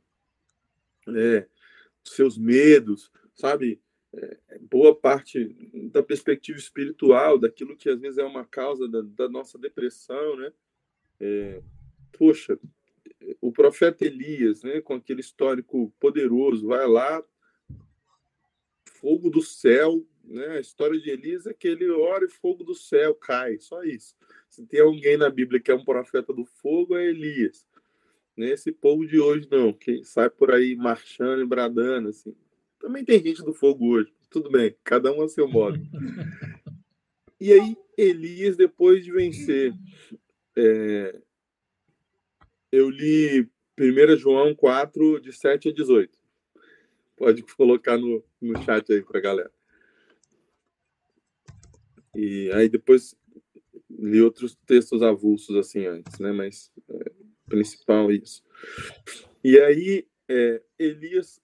é, 1.16 1.48
seus 2.04 2.38
medos, 2.38 3.12
sabe? 3.36 3.82
É, 4.14 4.38
boa 4.70 4.96
parte 4.96 5.46
da 5.92 6.02
perspectiva 6.04 6.58
espiritual, 6.58 7.38
daquilo 7.38 7.76
que 7.76 7.90
às 7.90 8.00
vezes 8.00 8.18
é 8.18 8.24
uma 8.24 8.46
causa 8.46 8.88
da, 8.88 9.02
da 9.02 9.30
nossa 9.30 9.58
depressão, 9.58 10.38
né? 10.38 10.54
É, 11.20 11.62
poxa, 12.18 12.60
o 13.42 13.52
profeta 13.52 14.06
Elias, 14.06 14.64
né, 14.64 14.82
com 14.82 14.94
aquele 14.94 15.22
histórico 15.22 15.94
poderoso, 16.00 16.68
vai 16.68 16.88
lá, 16.88 17.24
fogo 19.00 19.30
do 19.30 19.42
céu 19.42 20.06
né? 20.28 20.58
A 20.58 20.60
história 20.60 21.00
de 21.00 21.10
Elias 21.10 21.48
é 21.48 21.54
que 21.54 21.68
ele 21.68 21.90
ora 21.90 22.26
e 22.26 22.30
fogo 22.30 22.64
do 22.64 22.76
céu 22.76 23.16
cai, 23.16 23.58
só 23.60 23.84
isso. 23.84 24.16
Se 24.50 24.66
tem 24.66 24.82
alguém 24.82 25.18
na 25.18 25.30
Bíblia 25.30 25.60
que 25.60 25.72
é 25.72 25.76
um 25.76 25.84
profeta 25.84 26.34
do 26.34 26.46
fogo, 26.46 26.96
é 26.96 27.06
Elias. 27.06 27.66
Nesse 28.36 28.72
povo 28.72 29.06
de 29.06 29.20
hoje, 29.20 29.48
não, 29.50 29.74
que 29.74 30.04
sai 30.04 30.30
por 30.30 30.52
aí 30.52 30.76
marchando 30.76 31.42
e 31.42 31.46
bradando, 31.46 32.10
assim. 32.10 32.36
Também 32.80 33.04
tem 33.04 33.24
gente 33.24 33.44
do 33.44 33.54
fogo 33.54 33.88
hoje, 33.88 34.14
tudo 34.30 34.52
bem, 34.52 34.76
cada 34.84 35.12
um 35.12 35.24
a 35.24 35.30
seu 35.30 35.48
modo. 35.48 35.80
E 37.40 37.54
aí, 37.54 37.78
Elias, 37.96 38.58
depois 38.58 39.06
de 39.06 39.12
vencer, 39.12 39.72
é... 40.58 41.22
eu 42.72 42.90
li 42.90 43.48
1 43.80 44.18
João 44.18 44.56
4, 44.56 45.20
de 45.20 45.32
7 45.32 45.70
a 45.70 45.72
18. 45.72 46.18
Pode 47.16 47.44
colocar 47.56 47.96
no, 47.96 48.24
no 48.42 48.60
chat 48.64 48.92
aí 48.92 49.04
para 49.04 49.20
galera. 49.20 49.52
E 52.18 52.52
aí 52.52 52.68
depois 52.68 53.16
li 53.88 54.20
outros 54.22 54.56
textos 54.66 55.04
avulsos 55.04 55.56
assim 55.56 55.86
antes, 55.86 56.18
né? 56.20 56.32
Mas 56.32 56.72
é, 56.90 57.12
principal 57.48 58.12
isso. 58.12 58.44
E 59.44 59.60
aí 59.60 60.08
é, 60.28 60.60
Elias, 60.80 61.40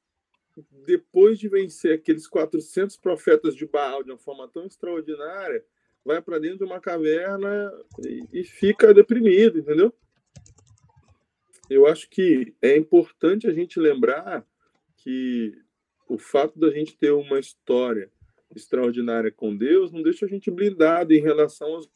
depois 0.84 1.38
de 1.38 1.48
vencer 1.48 1.94
aqueles 1.94 2.28
400 2.28 2.98
profetas 2.98 3.56
de 3.56 3.68
Baal 3.68 4.04
de 4.04 4.10
uma 4.10 4.18
forma 4.18 4.48
tão 4.48 4.66
extraordinária, 4.66 5.64
vai 6.04 6.20
para 6.24 6.40
dentro 6.40 6.58
de 6.58 6.64
uma 6.64 6.82
caverna 6.82 7.72
e, 8.04 8.42
e 8.42 8.44
fica 8.44 8.96
deprimido, 8.96 9.60
entendeu? 9.60 9.94
Eu 11.70 11.86
acho 11.86 12.10
que 12.10 12.56
é 12.64 12.76
importante 12.76 13.48
a 13.48 13.54
gente 13.54 13.80
lembrar 13.80 14.44
que 14.98 15.56
o 16.08 16.18
fato 16.18 16.60
da 16.60 16.72
gente 16.72 16.98
ter 16.98 17.12
uma 17.12 17.40
história 17.40 18.12
extraordinária 18.56 19.32
com 19.32 19.56
Deus 19.56 19.92
não 19.92 20.02
deixa 20.02 20.26
a 20.26 20.30
gente 20.30 20.52
blindado 20.52 21.14
em 21.14 21.22
relação 21.22 21.68
aos 21.68 21.90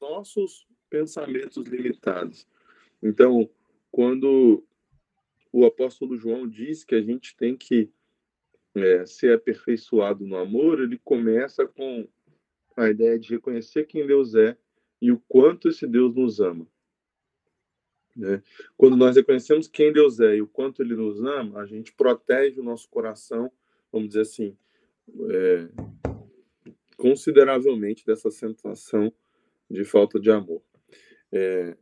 nossos 0.00 0.66
pensamentos 0.90 1.66
limitados. 1.66 2.46
Então, 3.02 3.48
quando 3.90 4.64
o 5.52 5.64
apóstolo 5.64 6.16
João 6.16 6.48
diz 6.48 6.84
que 6.84 6.94
a 6.94 7.02
gente 7.02 7.36
tem 7.36 7.56
que 7.56 7.90
é, 8.74 9.06
ser 9.06 9.34
aperfeiçoado 9.34 10.26
no 10.26 10.36
amor, 10.36 10.80
ele 10.80 10.98
começa 10.98 11.66
com 11.66 12.06
a 12.76 12.88
ideia 12.90 13.18
de 13.18 13.30
reconhecer 13.30 13.86
quem 13.86 14.06
Deus 14.06 14.34
é 14.34 14.56
e 15.00 15.10
o 15.10 15.20
quanto 15.28 15.68
esse 15.68 15.86
Deus 15.86 16.14
nos 16.14 16.40
ama. 16.40 16.66
Né? 18.14 18.42
Quando 18.76 18.96
nós 18.96 19.16
reconhecemos 19.16 19.68
quem 19.68 19.92
Deus 19.92 20.18
é 20.18 20.36
e 20.36 20.42
o 20.42 20.46
quanto 20.46 20.82
Ele 20.82 20.96
nos 20.96 21.22
ama, 21.22 21.60
a 21.60 21.66
gente 21.66 21.92
protege 21.92 22.60
o 22.60 22.64
nosso 22.64 22.88
coração, 22.88 23.50
vamos 23.92 24.08
dizer 24.08 24.22
assim, 24.22 24.56
é, 25.30 25.68
consideravelmente 26.96 28.04
dessa 28.04 28.30
sensação 28.30 29.12
de 29.70 29.84
falta 29.84 30.18
de 30.18 30.30
amor, 30.30 30.62
é, 31.32 31.76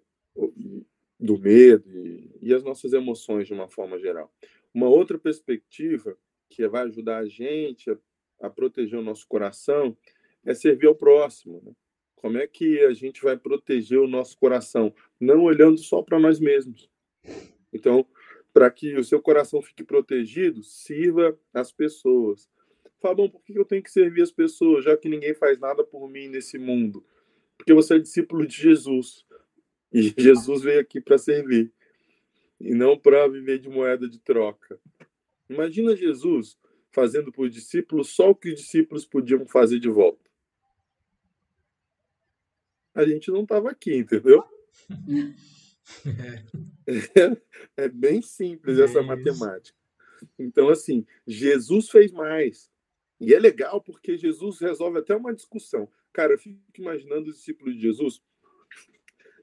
do 1.19 1.39
medo 1.39 1.89
e, 1.97 2.31
e 2.43 2.55
as 2.55 2.63
nossas 2.63 2.93
emoções 2.93 3.47
de 3.47 3.55
uma 3.55 3.69
forma 3.69 3.99
geral. 3.99 4.33
Uma 4.75 4.89
outra 4.89 5.19
perspectiva 5.19 6.17
que 6.49 6.67
vai 6.69 6.83
ajudar 6.83 7.19
a 7.19 7.27
gente 7.27 7.91
a, 7.91 7.99
a 8.43 8.51
proteger 8.51 8.99
o 8.99 9.03
nosso 9.03 9.27
coração 9.27 9.97
é 10.45 10.55
servir 10.55 10.87
ao 10.87 10.95
próximo. 10.95 11.63
Né? 11.65 11.73
Como 12.15 12.39
é 12.39 12.47
que 12.47 12.81
a 12.81 12.93
gente 12.93 13.23
vai 13.23 13.37
proteger 13.37 13.99
o 13.99 14.09
nosso 14.09 14.37
coração? 14.39 14.93
Não 15.21 15.43
olhando 15.43 15.79
só 15.79 16.03
para 16.03 16.19
nós 16.19 16.41
mesmos. 16.41 16.91
Então, 17.73 18.07
para 18.53 18.71
que 18.71 18.97
o 18.97 19.05
seu 19.05 19.21
coração 19.21 19.61
fique 19.61 19.85
protegido, 19.85 20.63
sirva 20.63 21.39
as 21.53 21.71
pessoas. 21.73 22.49
Fala, 23.01 23.15
bom, 23.15 23.29
por 23.29 23.43
que 23.43 23.59
eu 23.59 23.65
tenho 23.65 23.83
que 23.83 23.91
servir 23.91 24.23
as 24.23 24.31
pessoas, 24.31 24.85
já 24.85 24.97
que 24.97 25.09
ninguém 25.09 25.35
faz 25.35 25.59
nada 25.59 25.85
por 25.85 26.09
mim 26.09 26.29
nesse 26.29 26.59
mundo? 26.59 27.05
Porque 27.57 27.75
você 27.75 27.97
é 27.97 27.99
discípulo 27.99 28.47
de 28.47 28.57
Jesus. 28.57 29.25
E 29.93 30.15
Jesus 30.17 30.63
veio 30.63 30.81
aqui 30.81 31.01
para 31.01 31.19
servir. 31.19 31.73
E 32.61 32.75
não 32.75 32.99
para 32.99 33.29
viver 33.29 33.59
de 33.59 33.69
moeda 33.69 34.09
de 34.09 34.19
troca. 34.19 34.81
Imagina 35.49 35.97
Jesus 35.97 36.59
fazendo 36.91 37.31
por 37.31 37.49
discípulos 37.51 38.09
só 38.11 38.31
o 38.31 38.35
que 38.35 38.49
os 38.49 38.61
discípulos 38.61 39.05
podiam 39.05 39.47
fazer 39.47 39.79
de 39.79 39.89
volta 39.89 40.27
a 42.97 43.05
gente 43.05 43.31
não 43.31 43.43
estava 43.43 43.71
aqui, 43.71 43.95
entendeu? 43.95 44.43
É, 46.89 47.85
é 47.85 47.89
bem 47.89 48.21
simples 48.21 48.79
essa 48.81 48.99
é 48.99 49.03
matemática. 49.03 49.79
Então, 50.37 50.69
assim, 50.69 51.07
Jesus 51.25 51.89
fez 51.89 52.11
mais. 52.11 52.69
E 53.21 53.35
é 53.35 53.39
legal 53.39 53.81
porque 53.81 54.17
Jesus 54.17 54.61
resolve 54.61 54.99
até 54.99 55.15
uma 55.17 55.35
discussão. 55.35 55.89
Cara, 56.13 56.35
eu 56.35 56.39
fico 56.39 56.59
imaginando 56.79 57.31
os 57.31 57.37
discípulos 57.37 57.75
de 57.75 57.83
Jesus. 57.83 58.21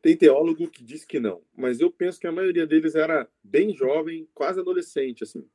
Tem 0.02 0.18
teólogo 0.18 0.70
que 0.70 0.84
diz 0.84 1.06
que 1.06 1.20
não, 1.20 1.42
mas 1.56 1.80
eu 1.80 1.90
penso 1.90 2.20
que 2.20 2.28
a 2.28 2.32
maioria 2.32 2.68
deles 2.68 2.94
era 2.94 3.28
bem 3.44 3.74
jovem, 3.74 4.28
quase 4.34 4.60
adolescente, 4.60 5.24
assim. 5.24 5.48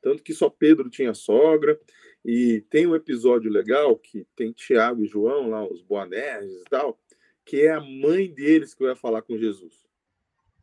Tanto 0.00 0.22
que 0.22 0.32
só 0.32 0.48
Pedro 0.48 0.88
tinha 0.88 1.12
sogra. 1.12 1.78
E 2.24 2.62
tem 2.70 2.86
um 2.86 2.94
episódio 2.94 3.50
legal 3.50 3.98
que 3.98 4.26
tem 4.34 4.50
Tiago 4.50 5.04
e 5.04 5.06
João 5.06 5.50
lá, 5.50 5.66
os 5.66 5.82
Boanerges 5.82 6.62
e 6.62 6.64
tal 6.70 6.98
que 7.44 7.60
é 7.60 7.72
a 7.72 7.80
mãe 7.80 8.32
deles 8.32 8.74
que 8.74 8.84
vai 8.84 8.96
falar 8.96 9.22
com 9.22 9.36
Jesus. 9.36 9.84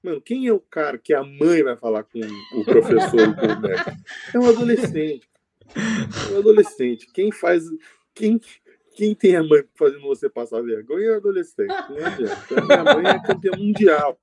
Mano, 0.01 0.19
quem 0.19 0.47
é 0.47 0.53
o 0.53 0.59
cara 0.59 0.97
que 0.97 1.13
a 1.13 1.23
mãe 1.23 1.61
vai 1.61 1.77
falar 1.77 2.03
com 2.03 2.19
o 2.19 2.65
professor 2.65 3.35
com 3.35 3.45
o 3.45 3.61
médico? 3.61 3.91
É 4.33 4.39
um 4.39 4.49
adolescente. 4.49 5.29
É 6.31 6.37
adolescente. 6.37 7.07
Quem 7.13 7.31
faz. 7.31 7.63
Quem, 8.13 8.39
quem 8.95 9.15
tem 9.15 9.35
a 9.35 9.43
mãe 9.43 9.63
fazendo 9.75 10.01
você 10.01 10.29
passar 10.29 10.61
vergonha 10.61 11.11
é 11.11 11.15
adolescente. 11.15 11.69
Não 11.89 12.05
adianta. 12.05 12.45
Então, 12.45 12.65
minha 12.65 12.83
mãe 12.83 13.07
é 13.07 13.19
campeã 13.21 13.51
mundial 13.57 14.17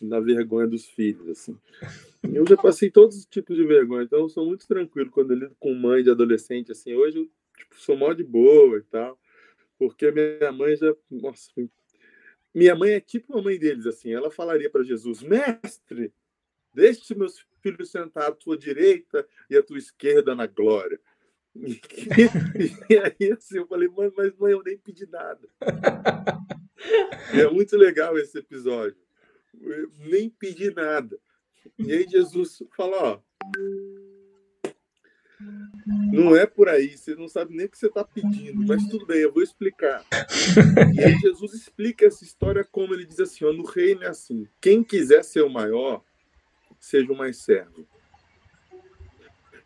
na 0.00 0.20
vergonha 0.20 0.66
dos 0.66 0.86
filhos. 0.86 1.28
Assim. 1.28 1.58
Eu 2.22 2.46
já 2.46 2.56
passei 2.56 2.90
todos 2.90 3.16
os 3.16 3.26
tipos 3.26 3.56
de 3.56 3.64
vergonha, 3.64 4.04
então 4.04 4.20
eu 4.20 4.28
sou 4.28 4.46
muito 4.46 4.66
tranquilo 4.66 5.10
quando 5.10 5.32
eu 5.32 5.38
lido 5.38 5.56
com 5.58 5.74
mãe 5.74 6.02
de 6.02 6.10
adolescente. 6.10 6.72
Assim, 6.72 6.94
hoje 6.94 7.18
eu 7.18 7.30
tipo, 7.56 7.74
sou 7.76 7.96
mó 7.96 8.12
de 8.12 8.24
boa 8.24 8.78
e 8.78 8.82
tal. 8.82 9.18
Porque 9.78 10.10
minha 10.10 10.52
mãe 10.52 10.76
já. 10.76 10.94
Nossa, 11.10 11.50
minha 12.54 12.74
mãe 12.74 12.92
é 12.92 13.00
tipo 13.00 13.36
a 13.36 13.42
mãe 13.42 13.58
deles, 13.58 13.86
assim. 13.86 14.12
Ela 14.12 14.30
falaria 14.30 14.70
para 14.70 14.82
Jesus: 14.82 15.22
Mestre, 15.22 16.12
deixe 16.72 17.14
meus 17.14 17.46
filhos 17.66 17.90
sentados 17.90 18.30
à 18.30 18.32
tua 18.32 18.56
direita 18.56 19.26
e 19.50 19.56
à 19.56 19.62
tua 19.62 19.78
esquerda 19.78 20.34
na 20.34 20.46
glória. 20.46 21.00
E, 22.88 22.98
aí, 22.98 23.32
assim, 23.32 23.58
eu 23.58 23.66
falei: 23.66 23.88
Mãe, 23.88 24.12
mas 24.16 24.32
mãe, 24.36 24.52
eu 24.52 24.62
nem 24.62 24.78
pedi 24.78 25.06
nada. 25.06 25.48
E 27.34 27.40
é 27.40 27.50
muito 27.50 27.76
legal 27.76 28.16
esse 28.18 28.38
episódio. 28.38 28.96
Eu 29.60 29.90
nem 29.98 30.28
pedi 30.28 30.70
nada. 30.70 31.18
E 31.78 31.90
aí, 31.90 32.06
Jesus 32.08 32.62
fala: 32.76 32.96
Ó 32.96 33.20
não 36.12 36.34
é 36.34 36.46
por 36.46 36.68
aí, 36.68 36.96
você 36.96 37.14
não 37.14 37.28
sabe 37.28 37.54
nem 37.54 37.66
o 37.66 37.68
que 37.68 37.78
você 37.78 37.86
está 37.86 38.02
pedindo, 38.02 38.64
mas 38.66 38.86
tudo 38.88 39.06
bem, 39.06 39.18
eu 39.18 39.32
vou 39.32 39.42
explicar. 39.42 40.04
E 40.94 41.04
aí 41.04 41.14
Jesus 41.18 41.52
explica 41.52 42.06
essa 42.06 42.24
história 42.24 42.64
como 42.64 42.94
ele 42.94 43.04
diz 43.04 43.20
assim: 43.20 43.44
ó, 43.44 43.52
no 43.52 43.64
reino 43.64 44.02
é 44.02 44.08
assim, 44.08 44.48
quem 44.60 44.82
quiser 44.82 45.22
ser 45.22 45.42
o 45.42 45.50
maior, 45.50 46.02
seja 46.86 47.12
o 47.12 47.16
mais 47.16 47.38
servo. 47.38 47.84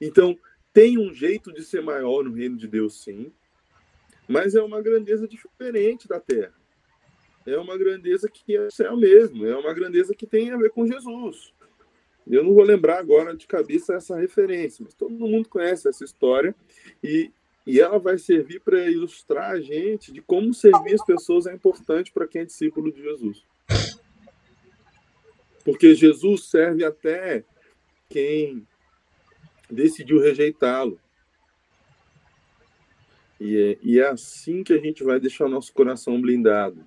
Então, 0.01 0.39
tem 0.73 0.99
um 0.99 1.13
jeito 1.13 1.53
de 1.53 1.63
ser 1.63 1.83
maior 1.83 2.25
no 2.25 2.33
reino 2.33 2.57
de 2.57 2.67
Deus, 2.67 3.03
sim, 3.03 3.31
mas 4.27 4.55
é 4.55 4.63
uma 4.63 4.81
grandeza 4.81 5.29
diferente 5.29 6.09
da 6.09 6.19
terra. 6.19 6.55
É 7.47 7.59
uma 7.59 7.77
grandeza 7.77 8.29
que 8.29 8.57
é 8.57 8.67
o 8.67 8.71
céu 8.71 8.97
mesmo, 8.97 9.45
é 9.45 9.57
uma 9.57 9.75
grandeza 9.75 10.15
que 10.15 10.27
tem 10.27 10.51
a 10.51 10.57
ver 10.57 10.71
com 10.71 10.87
Jesus. 10.87 11.53
Eu 12.27 12.45
não 12.45 12.55
vou 12.55 12.63
lembrar 12.63 12.99
agora 12.99 13.37
de 13.37 13.47
cabeça 13.47 13.95
essa 13.95 14.17
referência, 14.17 14.83
mas 14.83 14.95
todo 14.95 15.11
mundo 15.11 15.49
conhece 15.49 15.89
essa 15.89 16.05
história 16.05 16.55
e, 17.03 17.31
e 17.67 17.81
ela 17.81 17.99
vai 17.99 18.17
servir 18.17 18.61
para 18.61 18.91
ilustrar 18.91 19.51
a 19.51 19.61
gente 19.61 20.13
de 20.13 20.23
como 20.23 20.55
servir 20.55 20.95
as 20.95 21.05
pessoas 21.05 21.47
é 21.47 21.53
importante 21.53 22.13
para 22.13 22.27
quem 22.27 22.43
é 22.43 22.45
discípulo 22.45 22.91
de 22.93 23.03
Jesus. 23.03 23.45
Porque 25.65 25.95
Jesus 25.95 26.45
serve 26.45 26.85
até 26.85 27.45
quem 28.09 28.67
decidiu 29.71 30.21
rejeitá-lo. 30.21 30.99
E 33.39 33.57
é, 33.57 33.79
e 33.83 33.99
é 33.99 34.07
assim 34.07 34.63
que 34.63 34.73
a 34.73 34.79
gente 34.79 35.03
vai 35.03 35.19
deixar 35.19 35.47
o 35.47 35.51
nosso 35.51 35.73
coração 35.73 36.21
blindado. 36.21 36.85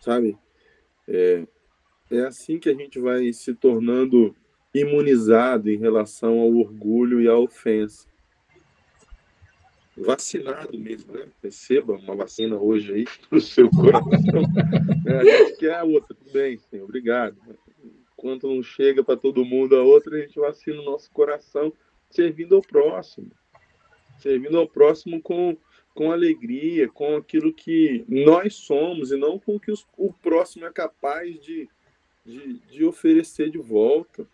Sabe? 0.00 0.36
É, 1.08 1.46
é 2.10 2.20
assim 2.20 2.58
que 2.58 2.68
a 2.68 2.74
gente 2.74 2.98
vai 2.98 3.32
se 3.32 3.54
tornando 3.54 4.34
imunizado 4.74 5.70
em 5.70 5.78
relação 5.78 6.38
ao 6.38 6.54
orgulho 6.54 7.20
e 7.20 7.28
à 7.28 7.36
ofensa. 7.36 8.06
Vacinado 9.96 10.78
mesmo, 10.78 11.14
né? 11.14 11.26
Receba 11.42 11.94
uma 11.94 12.14
vacina 12.14 12.56
hoje 12.56 12.92
aí 12.92 13.04
para 13.28 13.38
o 13.38 13.40
seu 13.40 13.70
coração. 13.70 14.42
É, 15.06 15.12
a 15.16 15.24
gente 15.24 15.56
quer 15.56 15.74
a 15.74 15.84
outra, 15.84 16.14
tudo 16.14 16.30
bem, 16.32 16.58
sim, 16.58 16.80
obrigado. 16.80 17.36
Enquanto 18.12 18.46
não 18.46 18.62
chega 18.62 19.02
para 19.02 19.16
todo 19.16 19.44
mundo 19.44 19.74
a 19.74 19.82
outra, 19.82 20.16
a 20.16 20.20
gente 20.20 20.38
vacina 20.38 20.80
o 20.80 20.84
nosso 20.84 21.10
coração 21.10 21.72
servindo 22.10 22.54
ao 22.54 22.62
próximo. 22.62 23.30
Servindo 24.18 24.58
ao 24.58 24.68
próximo 24.68 25.20
com, 25.22 25.56
com 25.94 26.12
alegria, 26.12 26.88
com 26.88 27.16
aquilo 27.16 27.52
que 27.52 28.04
nós 28.06 28.54
somos 28.54 29.12
e 29.12 29.16
não 29.16 29.38
com 29.38 29.56
o 29.56 29.60
que 29.60 29.72
os, 29.72 29.86
o 29.96 30.12
próximo 30.12 30.66
é 30.66 30.72
capaz 30.72 31.40
de, 31.40 31.68
de, 32.24 32.58
de 32.70 32.84
oferecer 32.84 33.50
de 33.50 33.58
volta. 33.58 34.26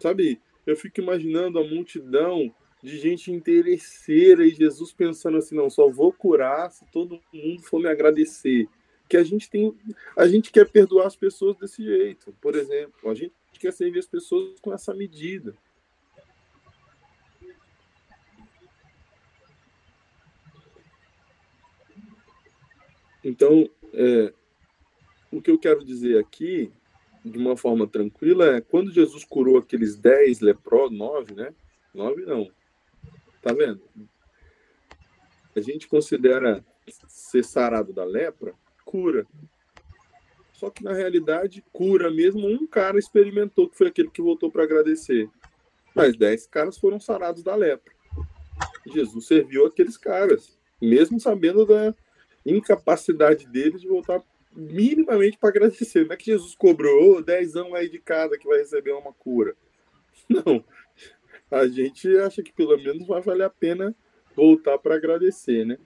Sabe, 0.00 0.40
eu 0.66 0.76
fico 0.76 1.00
imaginando 1.00 1.58
a 1.58 1.64
multidão 1.64 2.52
de 2.82 2.98
gente 2.98 3.30
interesseira 3.30 4.44
e 4.44 4.50
Jesus 4.50 4.92
pensando 4.92 5.38
assim, 5.38 5.54
não, 5.54 5.70
só 5.70 5.88
vou 5.88 6.12
curar 6.12 6.70
se 6.70 6.84
todo 6.90 7.20
mundo 7.32 7.62
for 7.62 7.80
me 7.80 7.88
agradecer. 7.88 8.68
Que 9.08 9.16
a 9.16 9.22
gente 9.22 9.48
tem, 9.48 9.76
a 10.16 10.26
gente 10.26 10.50
quer 10.50 10.68
perdoar 10.68 11.06
as 11.06 11.14
pessoas 11.14 11.56
desse 11.56 11.82
jeito, 11.82 12.34
por 12.40 12.56
exemplo, 12.56 13.08
a 13.08 13.14
gente 13.14 13.32
quer 13.60 13.72
servir 13.72 14.00
as 14.00 14.06
pessoas 14.06 14.58
com 14.60 14.72
essa 14.72 14.92
medida. 14.92 15.54
Então, 23.24 23.70
é, 23.92 24.32
o 25.30 25.40
que 25.40 25.50
eu 25.50 25.58
quero 25.58 25.84
dizer 25.84 26.18
aqui, 26.18 26.72
de 27.24 27.38
uma 27.38 27.56
forma 27.56 27.86
tranquila, 27.86 28.56
é 28.56 28.60
quando 28.60 28.90
Jesus 28.90 29.22
curou 29.22 29.58
aqueles 29.58 29.96
dez 29.96 30.40
leprosos, 30.40 30.98
nove, 30.98 31.34
né? 31.34 31.54
Nove 31.94 32.22
não. 32.22 32.50
Tá 33.42 33.52
vendo? 33.52 33.82
A 35.54 35.60
gente 35.60 35.88
considera 35.88 36.64
ser 37.08 37.44
sarado 37.44 37.92
da 37.92 38.04
lepra 38.04 38.54
cura. 38.84 39.26
Só 40.52 40.70
que 40.70 40.84
na 40.84 40.92
realidade, 40.92 41.64
cura 41.72 42.10
mesmo 42.10 42.46
um 42.46 42.66
cara 42.66 42.98
experimentou, 42.98 43.68
que 43.68 43.76
foi 43.76 43.88
aquele 43.88 44.10
que 44.10 44.22
voltou 44.22 44.50
para 44.50 44.62
agradecer. 44.62 45.28
Mas 45.94 46.16
dez 46.16 46.46
caras 46.46 46.78
foram 46.78 47.00
sarados 47.00 47.42
da 47.42 47.54
lepra. 47.54 47.92
Jesus 48.86 49.26
serviu 49.26 49.66
aqueles 49.66 49.96
caras, 49.96 50.58
mesmo 50.80 51.18
sabendo 51.18 51.66
da 51.66 51.94
incapacidade 52.46 53.46
deles 53.46 53.80
de 53.80 53.88
voltar 53.88 54.22
minimamente 54.54 55.38
para 55.38 55.48
agradecer. 55.48 56.06
Não 56.06 56.12
é 56.12 56.16
que 56.16 56.26
Jesus 56.26 56.54
cobrou 56.54 57.22
dezão 57.22 57.74
aí 57.74 57.88
de 57.88 57.98
cada 57.98 58.38
que 58.38 58.46
vai 58.46 58.58
receber 58.58 58.92
uma 58.92 59.12
cura. 59.12 59.56
Não. 60.28 60.64
A 61.52 61.68
gente 61.68 62.08
acha 62.18 62.42
que 62.42 62.52
pelo 62.52 62.76
menos 62.78 63.06
vai 63.06 63.20
valer 63.20 63.44
a 63.44 63.50
pena 63.50 63.94
voltar 64.34 64.78
para 64.78 64.94
agradecer, 64.94 65.66
né? 65.66 65.76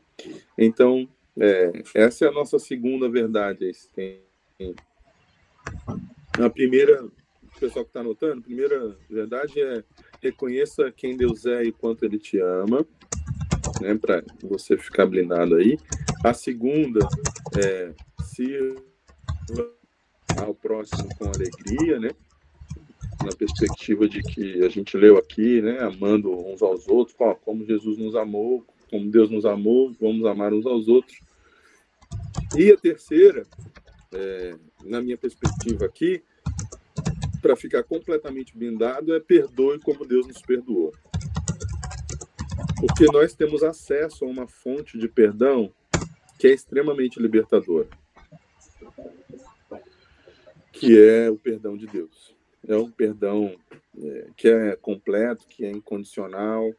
Então, 0.57 1.09
é, 1.39 1.83
essa 1.93 2.25
é 2.25 2.29
a 2.29 2.33
nossa 2.33 2.59
segunda 2.59 3.09
verdade. 3.09 3.71
A 6.39 6.49
primeira, 6.49 7.05
o 7.05 7.61
pessoal 7.61 7.85
que 7.85 7.91
está 7.91 8.01
anotando, 8.01 8.41
a 8.41 8.45
primeira 8.45 8.97
verdade 9.11 9.61
é 9.61 9.83
reconheça 10.23 10.93
quem 10.93 11.17
Deus 11.17 11.45
é 11.47 11.65
e 11.65 11.73
quanto 11.73 12.05
Ele 12.05 12.19
te 12.19 12.39
ama, 12.39 12.87
né, 13.81 13.95
para 13.97 14.23
você 14.43 14.79
ficar 14.79 15.07
blindado 15.07 15.57
aí. 15.57 15.77
A 16.25 16.33
segunda 16.33 17.01
é 17.59 17.93
sirva 18.23 18.83
ao 20.39 20.55
próximo 20.55 21.09
com 21.19 21.25
alegria, 21.25 21.99
né? 21.99 22.11
Na 23.27 23.35
perspectiva 23.37 24.09
de 24.09 24.23
que 24.23 24.65
a 24.65 24.69
gente 24.69 24.97
leu 24.97 25.19
aqui, 25.19 25.61
né? 25.61 25.81
Amando 25.81 26.31
uns 26.31 26.63
aos 26.63 26.87
outros, 26.87 27.17
como 27.45 27.67
Jesus 27.67 27.99
nos 27.99 28.15
amou, 28.15 28.65
como 28.89 29.11
Deus 29.11 29.29
nos 29.29 29.45
amou, 29.45 29.93
vamos 30.01 30.25
amar 30.25 30.55
uns 30.55 30.65
aos 30.65 30.87
outros. 30.87 31.19
E 32.57 32.71
a 32.71 32.77
terceira, 32.77 33.45
é, 34.13 34.55
na 34.85 35.01
minha 35.03 35.19
perspectiva 35.19 35.85
aqui, 35.87 36.23
para 37.43 37.57
ficar 37.57 37.83
completamente 37.83 38.57
blindado, 38.57 39.13
é 39.13 39.19
perdoe 39.19 39.81
como 39.81 40.07
Deus 40.07 40.29
nos 40.29 40.41
perdoou. 40.43 40.93
Porque 42.79 43.07
nós 43.07 43.35
temos 43.35 43.65
acesso 43.65 44.25
a 44.25 44.29
uma 44.29 44.47
fonte 44.47 44.97
de 44.97 45.09
perdão 45.09 45.73
que 46.39 46.47
é 46.47 46.53
extremamente 46.53 47.21
libertadora 47.21 47.89
que 50.79 50.99
é 50.99 51.31
o 51.31 51.37
perdão 51.37 51.77
de 51.77 51.87
Deus. 51.87 52.36
É 52.69 52.77
um 52.77 52.91
perdão 52.91 53.57
é, 53.99 54.29
que 54.37 54.49
é 54.49 54.77
completo, 54.77 55.47
que 55.49 55.65
é 55.65 55.71
incondicional, 55.71 56.73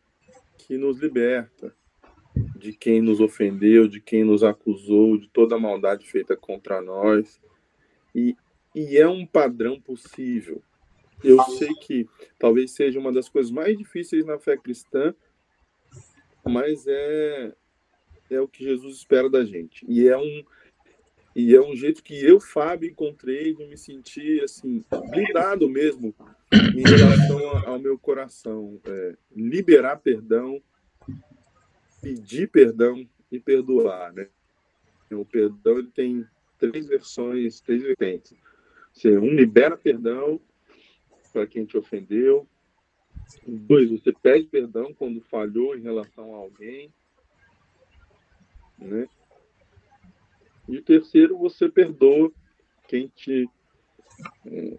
que 0.57 0.77
nos 0.77 0.99
liberta 0.99 1.73
de 2.57 2.73
quem 2.73 3.01
nos 3.01 3.19
ofendeu, 3.19 3.87
de 3.87 3.99
quem 3.99 4.23
nos 4.23 4.43
acusou, 4.43 5.17
de 5.17 5.29
toda 5.29 5.55
a 5.55 5.59
maldade 5.59 6.05
feita 6.05 6.35
contra 6.35 6.81
nós. 6.81 7.39
E, 8.13 8.35
e 8.75 8.97
é 8.97 9.07
um 9.07 9.25
padrão 9.25 9.79
possível. 9.79 10.61
Eu 11.23 11.41
sei 11.43 11.73
que 11.75 12.07
talvez 12.37 12.71
seja 12.71 12.99
uma 12.99 13.11
das 13.11 13.27
coisas 13.27 13.51
mais 13.51 13.77
difíceis 13.77 14.25
na 14.25 14.37
fé 14.37 14.55
cristã, 14.55 15.15
mas 16.43 16.85
é, 16.87 17.53
é 18.29 18.39
o 18.39 18.47
que 18.47 18.63
Jesus 18.63 18.97
espera 18.97 19.29
da 19.29 19.43
gente. 19.43 19.85
E 19.87 20.07
é 20.07 20.17
um, 20.17 20.43
e 21.37 21.53
é 21.53 21.61
um 21.61 21.75
jeito 21.75 22.03
que 22.03 22.19
eu, 22.19 22.39
Fábio, 22.39 22.89
encontrei 22.89 23.53
de 23.53 23.63
me 23.67 23.77
sentir 23.77 24.43
assim, 24.43 24.83
blindado 25.11 25.69
mesmo 25.69 26.11
em 26.51 26.81
relação 26.81 27.67
ao 27.67 27.77
meu 27.77 27.95
coração. 27.95 28.81
É, 28.83 29.15
liberar 29.35 29.97
perdão, 29.97 30.59
pedir 32.01 32.49
perdão 32.49 33.07
e 33.31 33.39
perdoar. 33.39 34.11
Né? 34.13 34.27
O 35.11 35.23
perdão 35.23 35.77
ele 35.77 35.91
tem 35.93 36.25
três 36.57 36.87
versões, 36.87 37.61
três 37.61 37.83
vertentes. 37.83 38.35
Você, 38.91 39.15
um, 39.15 39.29
libera 39.29 39.77
perdão 39.77 40.41
para 41.31 41.45
quem 41.45 41.65
te 41.65 41.77
ofendeu. 41.77 42.47
Dois, 43.45 43.91
você 43.91 44.11
pede 44.11 44.47
perdão 44.47 44.91
quando 44.91 45.21
falhou 45.21 45.77
em 45.77 45.83
relação 45.83 46.33
a 46.33 46.37
alguém. 46.39 46.91
Né? 48.79 49.07
E 50.67 50.81
terceiro, 50.81 51.37
você 51.37 51.69
perdoa 51.69 52.31
quem 52.87 53.07
te, 53.07 53.49
é, 54.45 54.77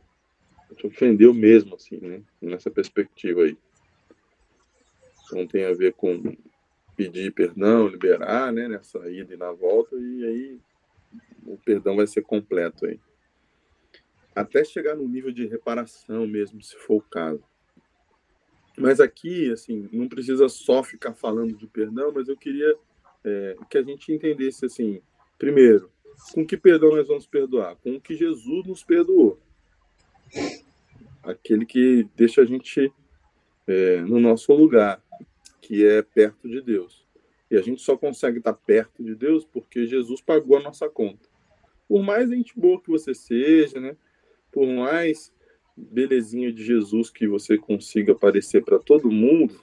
te 0.77 0.87
ofendeu 0.87 1.33
mesmo, 1.33 1.75
assim, 1.75 1.99
né? 1.99 2.23
Nessa 2.41 2.71
perspectiva 2.71 3.43
aí. 3.43 3.57
Então 5.25 5.47
tem 5.47 5.65
a 5.65 5.73
ver 5.73 5.95
com 5.95 6.37
pedir 6.97 7.33
perdão, 7.33 7.87
liberar, 7.87 8.53
né? 8.53 8.69
Nessa 8.69 8.99
ida 9.11 9.35
e 9.35 9.37
na 9.37 9.53
volta, 9.53 9.97
e 9.97 10.25
aí 10.25 10.61
o 11.47 11.57
perdão 11.59 11.97
vai 11.97 12.07
ser 12.07 12.23
completo 12.23 12.87
aí. 12.87 13.01
Até 14.35 14.63
chegar 14.65 14.95
no 14.95 15.09
nível 15.09 15.33
de 15.33 15.47
reparação 15.47 16.27
mesmo, 16.27 16.63
se 16.63 16.77
for 16.77 16.97
o 16.97 17.03
caso. 17.03 17.43
Mas 18.77 19.01
aqui, 19.01 19.51
assim, 19.51 19.89
não 19.93 20.09
precisa 20.09 20.49
só 20.49 20.83
ficar 20.85 21.13
falando 21.13 21.57
de 21.57 21.67
perdão, 21.67 22.13
mas 22.13 22.29
eu 22.29 22.37
queria 22.37 22.77
é, 23.25 23.57
que 23.69 23.77
a 23.77 23.83
gente 23.83 24.13
entendesse, 24.13 24.65
assim, 24.65 25.03
Primeiro, 25.39 25.91
com 26.35 26.45
que 26.45 26.57
perdão 26.57 26.91
nós 26.91 27.07
vamos 27.07 27.27
perdoar? 27.27 27.77
Com 27.77 27.95
o 27.95 28.01
que 28.01 28.15
Jesus 28.15 28.67
nos 28.67 28.83
perdoou. 28.83 29.39
Aquele 31.23 31.65
que 31.65 32.09
deixa 32.17 32.43
a 32.43 32.45
gente 32.45 32.93
é, 33.67 34.01
no 34.01 34.19
nosso 34.19 34.53
lugar, 34.53 35.03
que 35.61 35.87
é 35.87 36.03
perto 36.03 36.49
de 36.49 36.61
Deus. 36.61 37.07
E 37.51 37.57
a 37.57 37.63
gente 37.63 37.81
só 37.81 37.97
consegue 37.97 38.39
estar 38.39 38.53
perto 38.53 39.03
de 39.03 39.15
Deus 39.15 39.45
porque 39.45 39.87
Jesus 39.87 40.21
pagou 40.21 40.57
a 40.57 40.63
nossa 40.63 40.89
conta. 40.89 41.29
Por 41.89 42.03
mais 42.03 42.29
gente 42.29 42.59
boa 42.59 42.81
que 42.81 42.91
você 42.91 43.15
seja, 43.15 43.81
né? 43.81 43.97
Por 44.53 44.67
mais 44.67 45.33
belezinha 45.77 46.53
de 46.53 46.65
Jesus 46.65 47.09
que 47.09 47.27
você 47.29 47.57
consiga 47.57 48.13
aparecer 48.13 48.65
para 48.65 48.79
todo 48.79 49.11
mundo, 49.11 49.59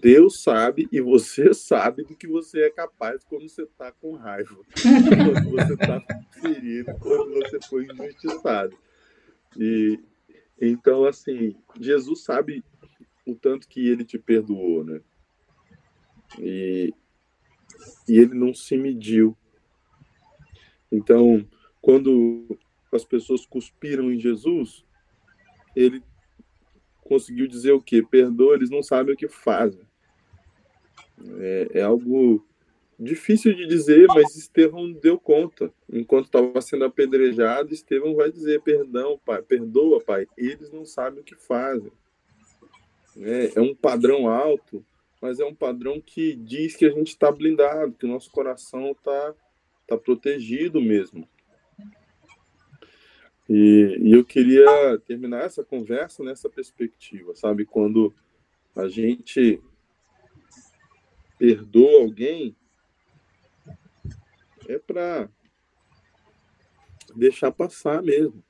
Deus 0.00 0.42
sabe 0.42 0.88
e 0.92 1.00
você 1.00 1.52
sabe 1.54 2.02
do 2.04 2.16
que 2.16 2.26
você 2.26 2.62
é 2.62 2.70
capaz 2.70 3.24
quando 3.24 3.48
você 3.48 3.62
está 3.62 3.92
com 3.92 4.14
raiva, 4.16 4.56
quando 4.82 5.50
você 5.50 5.72
está 5.74 6.02
ferido, 6.40 6.94
quando 6.98 7.32
você 7.34 7.58
foi 7.68 7.86
injustiçado. 7.86 8.76
E 9.56 9.98
então, 10.60 11.04
assim, 11.04 11.54
Jesus 11.78 12.24
sabe 12.24 12.64
o 13.24 13.34
tanto 13.34 13.68
que 13.68 13.86
ele 13.86 14.04
te 14.04 14.18
perdoou, 14.18 14.82
né? 14.82 15.00
E, 16.38 16.92
e 18.08 18.18
ele 18.18 18.34
não 18.34 18.52
se 18.52 18.76
mediu. 18.76 19.36
Então, 20.90 21.46
quando 21.80 22.58
as 22.92 23.04
pessoas 23.04 23.46
cuspiram 23.46 24.12
em 24.12 24.18
Jesus, 24.18 24.84
ele 25.76 26.02
conseguiu 27.08 27.48
dizer 27.48 27.72
o 27.72 27.80
quê? 27.80 28.02
Perdoa, 28.02 28.54
eles 28.54 28.70
não 28.70 28.82
sabem 28.82 29.14
o 29.14 29.16
que 29.16 29.28
fazem. 29.28 29.80
É, 31.40 31.68
é 31.74 31.82
algo 31.82 32.44
difícil 32.98 33.54
de 33.54 33.66
dizer, 33.66 34.06
mas 34.08 34.36
Estevão 34.36 34.92
deu 34.92 35.18
conta. 35.18 35.72
Enquanto 35.90 36.26
estava 36.26 36.60
sendo 36.60 36.84
apedrejado, 36.84 37.72
Estevão 37.72 38.14
vai 38.14 38.30
dizer: 38.30 38.60
Perdão, 38.62 39.18
pai, 39.24 39.42
perdoa, 39.42 40.00
pai. 40.00 40.26
Eles 40.36 40.70
não 40.70 40.84
sabem 40.84 41.20
o 41.20 41.24
que 41.24 41.34
fazem. 41.34 41.92
É, 43.16 43.52
é 43.56 43.60
um 43.60 43.74
padrão 43.74 44.28
alto, 44.28 44.84
mas 45.20 45.40
é 45.40 45.44
um 45.44 45.54
padrão 45.54 46.00
que 46.00 46.34
diz 46.34 46.76
que 46.76 46.86
a 46.86 46.90
gente 46.90 47.08
está 47.08 47.32
blindado, 47.32 47.92
que 47.92 48.06
o 48.06 48.08
nosso 48.08 48.30
coração 48.30 48.92
está 48.92 49.34
tá 49.86 49.96
protegido 49.96 50.80
mesmo. 50.80 51.26
E, 53.48 53.98
e, 54.02 54.12
eu 54.12 54.24
queria 54.24 54.98
terminar 55.06 55.44
essa 55.44 55.64
conversa 55.64 56.22
nessa 56.22 56.50
perspectiva, 56.50 57.34
sabe? 57.34 57.64
Quando 57.64 58.14
a 58.76 58.88
gente 58.88 59.62
perdoa 61.38 62.02
alguém, 62.02 62.54
é 64.68 64.78
para 64.78 65.30
deixar 67.16 67.50
passar 67.50 68.02
mesmo. 68.02 68.44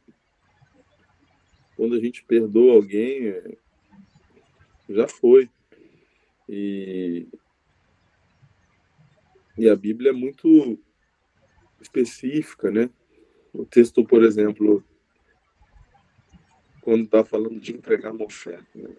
Quando 1.77 1.95
a 1.95 2.01
gente 2.01 2.25
perdoa 2.25 2.75
alguém, 2.75 3.29
é, 3.29 3.57
já 4.89 5.07
foi. 5.07 5.49
E, 6.49 7.29
e 9.57 9.69
a 9.69 9.77
Bíblia 9.77 10.11
é 10.11 10.13
muito 10.13 10.77
específica, 11.81 12.71
né? 12.71 12.91
O 13.53 13.65
texto, 13.65 14.05
por 14.05 14.23
exemplo, 14.23 14.85
quando 16.83 17.05
está 17.05 17.25
falando 17.25 17.59
de 17.61 17.73
entregar 17.73 18.13
uma 18.13 18.25
oferta. 18.25 18.67
Né? 18.75 18.91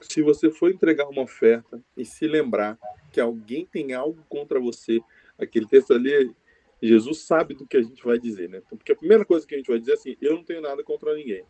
Se 0.00 0.22
você 0.22 0.50
for 0.50 0.70
entregar 0.70 1.08
uma 1.08 1.22
oferta 1.22 1.82
e 1.96 2.04
se 2.04 2.26
lembrar 2.26 2.78
que 3.12 3.20
alguém 3.20 3.64
tem 3.66 3.92
algo 3.92 4.22
contra 4.28 4.60
você, 4.60 5.00
aquele 5.38 5.66
texto 5.66 5.92
ali, 5.92 6.34
Jesus 6.82 7.20
sabe 7.20 7.54
do 7.54 7.66
que 7.66 7.76
a 7.76 7.82
gente 7.82 8.04
vai 8.04 8.18
dizer, 8.18 8.48
né? 8.48 8.60
Porque 8.68 8.92
a 8.92 8.96
primeira 8.96 9.24
coisa 9.24 9.46
que 9.46 9.54
a 9.54 9.58
gente 9.58 9.68
vai 9.68 9.78
dizer 9.78 9.92
é 9.92 9.94
assim: 9.94 10.16
eu 10.20 10.34
não 10.34 10.44
tenho 10.44 10.60
nada 10.60 10.82
contra 10.82 11.14
ninguém. 11.14 11.44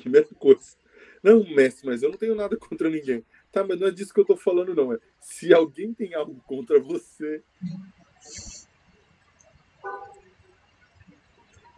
Primeira 0.00 0.28
coisa. 0.38 0.76
Não, 1.22 1.44
mestre, 1.44 1.86
mas 1.86 2.02
eu 2.02 2.10
não 2.10 2.16
tenho 2.16 2.34
nada 2.34 2.56
contra 2.56 2.88
ninguém. 2.88 3.24
Tá, 3.52 3.64
mas 3.64 3.78
não 3.78 3.88
é 3.88 3.90
disso 3.90 4.14
que 4.14 4.20
eu 4.20 4.24
tô 4.24 4.36
falando, 4.36 4.74
não. 4.74 4.92
É 4.92 4.98
se 5.20 5.52
alguém 5.52 5.92
tem 5.92 6.14
algo 6.14 6.40
contra 6.46 6.80
você, 6.80 7.42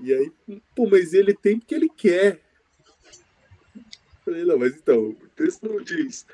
e 0.03 0.13
aí, 0.13 0.33
pô, 0.75 0.89
mas 0.89 1.15
ele 1.15 1.33
tem 1.33 1.59
porque 1.59 1.75
ele 1.75 1.89
quer. 1.89 2.41
falei, 4.25 4.45
não, 4.45 4.59
mas 4.59 4.75
então, 4.77 5.11
o 5.11 5.29
texto 5.37 5.69
não 5.69 5.81
diz 5.83 6.27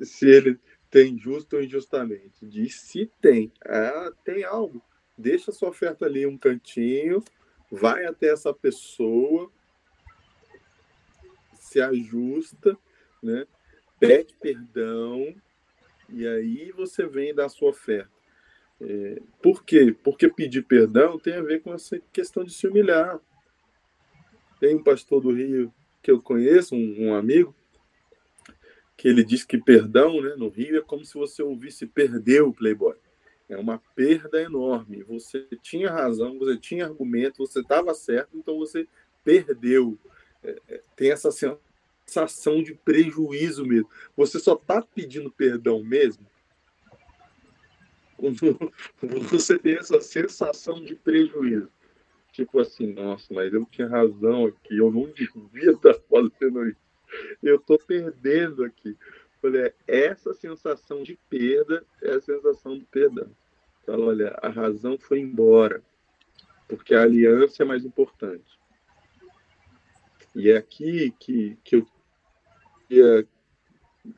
se 0.00 0.28
ele 0.28 0.58
tem 0.90 1.18
justo 1.18 1.56
ou 1.56 1.62
injustamente. 1.62 2.46
Diz 2.46 2.80
se 2.80 3.10
tem. 3.20 3.52
Ah, 3.64 4.12
tem 4.24 4.44
algo. 4.44 4.80
Deixa 5.18 5.50
sua 5.50 5.70
oferta 5.70 6.04
ali 6.04 6.24
um 6.24 6.38
cantinho, 6.38 7.22
vai 7.70 8.04
até 8.04 8.28
essa 8.28 8.54
pessoa, 8.54 9.50
se 11.54 11.80
ajusta, 11.80 12.78
né? 13.22 13.44
Pede 13.98 14.36
perdão 14.40 15.34
E 16.10 16.26
aí 16.28 16.70
você 16.70 17.06
vem 17.06 17.34
dar 17.34 17.48
sua 17.48 17.70
oferta. 17.70 18.15
É, 18.80 19.22
por 19.42 19.64
quê? 19.64 19.94
Porque 20.04 20.28
pedir 20.28 20.62
perdão 20.62 21.18
tem 21.18 21.34
a 21.34 21.42
ver 21.42 21.62
com 21.62 21.72
essa 21.72 21.98
questão 22.12 22.44
de 22.44 22.52
se 22.52 22.66
humilhar. 22.66 23.18
Tem 24.60 24.74
um 24.74 24.82
pastor 24.82 25.20
do 25.20 25.32
Rio 25.32 25.72
que 26.02 26.10
eu 26.10 26.20
conheço, 26.20 26.74
um, 26.74 27.06
um 27.06 27.14
amigo, 27.14 27.54
que 28.96 29.08
ele 29.08 29.24
diz 29.24 29.44
que 29.44 29.58
perdão 29.58 30.20
né, 30.20 30.34
no 30.36 30.48
Rio 30.48 30.78
é 30.78 30.82
como 30.82 31.04
se 31.04 31.14
você 31.14 31.42
ouvisse 31.42 31.86
perder 31.86 32.42
o 32.42 32.52
Playboy. 32.52 32.96
É 33.48 33.56
uma 33.56 33.78
perda 33.94 34.40
enorme. 34.40 35.02
Você 35.04 35.46
tinha 35.62 35.90
razão, 35.90 36.38
você 36.38 36.56
tinha 36.56 36.84
argumento, 36.84 37.38
você 37.38 37.60
estava 37.60 37.94
certo, 37.94 38.36
então 38.36 38.58
você 38.58 38.86
perdeu. 39.24 39.98
É, 40.42 40.60
é, 40.68 40.82
tem 40.94 41.10
essa 41.10 41.30
sensação 41.30 42.62
de 42.62 42.74
prejuízo 42.74 43.64
mesmo. 43.64 43.88
Você 44.16 44.38
só 44.38 44.54
está 44.54 44.82
pedindo 44.82 45.30
perdão 45.30 45.82
mesmo 45.82 46.26
quando 48.16 48.58
você 49.30 49.58
tem 49.58 49.76
essa 49.76 50.00
sensação 50.00 50.82
de 50.82 50.94
prejuízo. 50.94 51.70
Tipo 52.32 52.60
assim, 52.60 52.92
nossa, 52.92 53.32
mas 53.32 53.52
eu 53.52 53.64
tinha 53.66 53.88
razão 53.88 54.46
aqui, 54.46 54.76
eu 54.76 54.90
não 54.90 55.10
devia 55.10 55.70
estar 55.70 55.94
fazendo 56.10 56.68
isso. 56.68 56.80
Eu 57.42 57.56
estou 57.56 57.78
perdendo 57.78 58.64
aqui. 58.64 58.96
Falei, 59.40 59.72
essa 59.86 60.34
sensação 60.34 61.02
de 61.02 61.18
perda 61.30 61.84
é 62.02 62.10
a 62.10 62.20
sensação 62.20 62.78
do 62.78 62.84
perdão. 62.86 63.30
Fala, 63.84 64.06
olha, 64.06 64.38
a 64.42 64.48
razão 64.48 64.98
foi 64.98 65.20
embora, 65.20 65.82
porque 66.68 66.94
a 66.94 67.02
aliança 67.02 67.62
é 67.62 67.66
mais 67.66 67.84
importante. 67.84 68.58
E 70.34 70.50
é 70.50 70.56
aqui 70.56 71.14
que, 71.18 71.56
que 71.64 71.76
eu 71.76 71.86
queria 72.86 73.26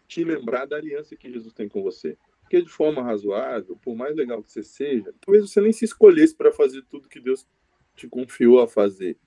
te 0.09 0.25
lembrar 0.25 0.67
da 0.67 0.77
aliança 0.77 1.15
que 1.15 1.31
Jesus 1.31 1.53
tem 1.53 1.69
com 1.69 1.83
você. 1.83 2.17
Porque 2.49 2.63
de 2.63 2.71
forma 2.71 3.03
razoável, 3.03 3.77
por 3.77 3.95
mais 3.95 4.17
legal 4.17 4.43
que 4.43 4.51
você 4.51 4.63
seja, 4.63 5.13
talvez 5.21 5.51
você 5.51 5.61
nem 5.61 5.71
se 5.71 5.85
escolhesse 5.85 6.35
para 6.35 6.51
fazer 6.51 6.83
tudo 6.89 7.07
que 7.07 7.21
Deus 7.21 7.47
te 7.95 8.09
confiou 8.09 8.59
a 8.63 8.67
fazer. 8.67 9.19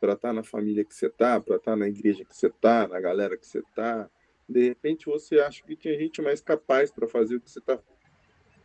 Para 0.00 0.14
estar 0.14 0.28
tá 0.28 0.32
na 0.32 0.42
família 0.42 0.82
que 0.82 0.94
você 0.94 1.08
está, 1.08 1.38
para 1.38 1.56
estar 1.56 1.72
tá 1.72 1.76
na 1.76 1.86
igreja 1.86 2.24
que 2.24 2.34
você 2.34 2.46
está, 2.46 2.88
na 2.88 2.98
galera 2.98 3.36
que 3.36 3.46
você 3.46 3.58
está, 3.58 4.08
de 4.48 4.68
repente 4.68 5.04
você 5.04 5.40
acha 5.40 5.62
que 5.62 5.76
tinha 5.76 5.98
gente 5.98 6.22
mais 6.22 6.40
capaz 6.40 6.90
para 6.90 7.06
fazer 7.06 7.36
o 7.36 7.40
que 7.42 7.50
você 7.50 7.58
está 7.58 7.78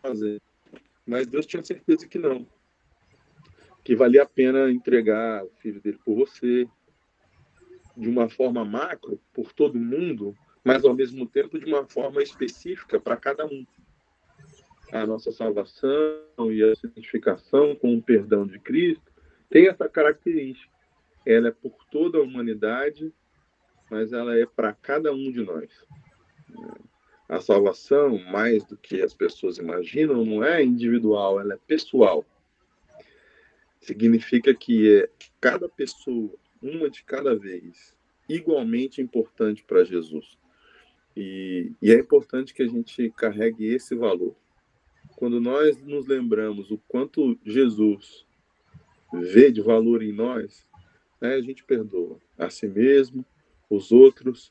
fazendo. 0.02 0.42
Mas 1.06 1.28
Deus 1.28 1.46
tinha 1.46 1.62
certeza 1.62 2.08
que 2.08 2.18
não. 2.18 2.48
Que 3.84 3.98
valia 3.98 4.24
a 4.24 4.26
pena 4.26 4.72
entregar 4.72 5.44
o 5.44 5.52
filho 5.60 5.82
dele 5.82 6.00
por 6.06 6.16
você, 6.16 6.66
de 7.98 8.08
uma 8.08 8.30
forma 8.30 8.64
macro, 8.64 9.20
por 9.34 9.52
todo 9.52 9.78
mundo, 9.78 10.34
mas 10.64 10.86
ao 10.86 10.94
mesmo 10.94 11.28
tempo 11.28 11.60
de 11.60 11.66
uma 11.66 11.86
forma 11.86 12.24
específica 12.24 12.98
para 12.98 13.18
cada 13.18 13.46
um. 13.46 13.68
A 14.92 15.06
nossa 15.06 15.32
salvação 15.32 16.52
e 16.52 16.64
a 16.64 16.76
santificação 16.76 17.76
com 17.76 17.96
o 17.96 18.02
perdão 18.02 18.46
de 18.46 18.60
Cristo 18.60 19.12
tem 19.50 19.68
essa 19.68 19.88
característica. 19.88 20.74
Ela 21.26 21.50
é 21.50 21.52
por 21.52 21.76
toda 21.92 22.18
a 22.18 22.22
humanidade 22.22 23.14
mas 23.90 24.14
ela 24.14 24.38
é 24.38 24.46
para 24.46 24.74
cada 24.74 25.12
um 25.12 25.32
de 25.32 25.42
nós. 25.42 25.70
A 27.28 27.40
salvação, 27.40 28.18
mais 28.26 28.64
do 28.64 28.78
que 28.78 29.02
as 29.02 29.14
pessoas 29.14 29.58
imaginam, 29.58 30.26
não 30.26 30.44
é 30.44 30.64
individual, 30.64 31.40
ela 31.40 31.54
é 31.54 31.60
pessoal. 31.68 32.26
Significa 33.80 34.54
que 34.54 35.02
é 35.02 35.10
cada 35.40 35.68
pessoa, 35.70 36.34
uma 36.62 36.90
de 36.90 37.04
cada 37.04 37.36
vez, 37.36 37.96
igualmente 38.28 39.02
importante 39.02 39.64
para 39.64 39.84
Jesus. 39.84 40.38
E, 41.16 41.72
e, 41.82 41.92
é 41.92 42.00
importante 42.00 42.54
que 42.54 42.64
a 42.64 42.68
gente 42.68 43.12
carregue 43.12 43.66
esse 43.66 43.96
valor. 43.96 44.36
Quando 45.20 45.42
nós 45.42 45.78
nos 45.82 46.08
lembramos 46.08 46.72
o 46.72 46.78
quanto 46.88 47.38
Jesus 47.44 48.26
vê 49.12 49.52
de 49.52 49.60
valor 49.60 50.02
em 50.02 50.14
nós, 50.14 50.66
né, 51.20 51.34
a 51.34 51.42
gente 51.42 51.62
perdoa 51.62 52.18
a 52.38 52.50
si 52.50 52.66
mesmo, 52.70 53.26
os 53.70 53.92
outros 53.92 54.50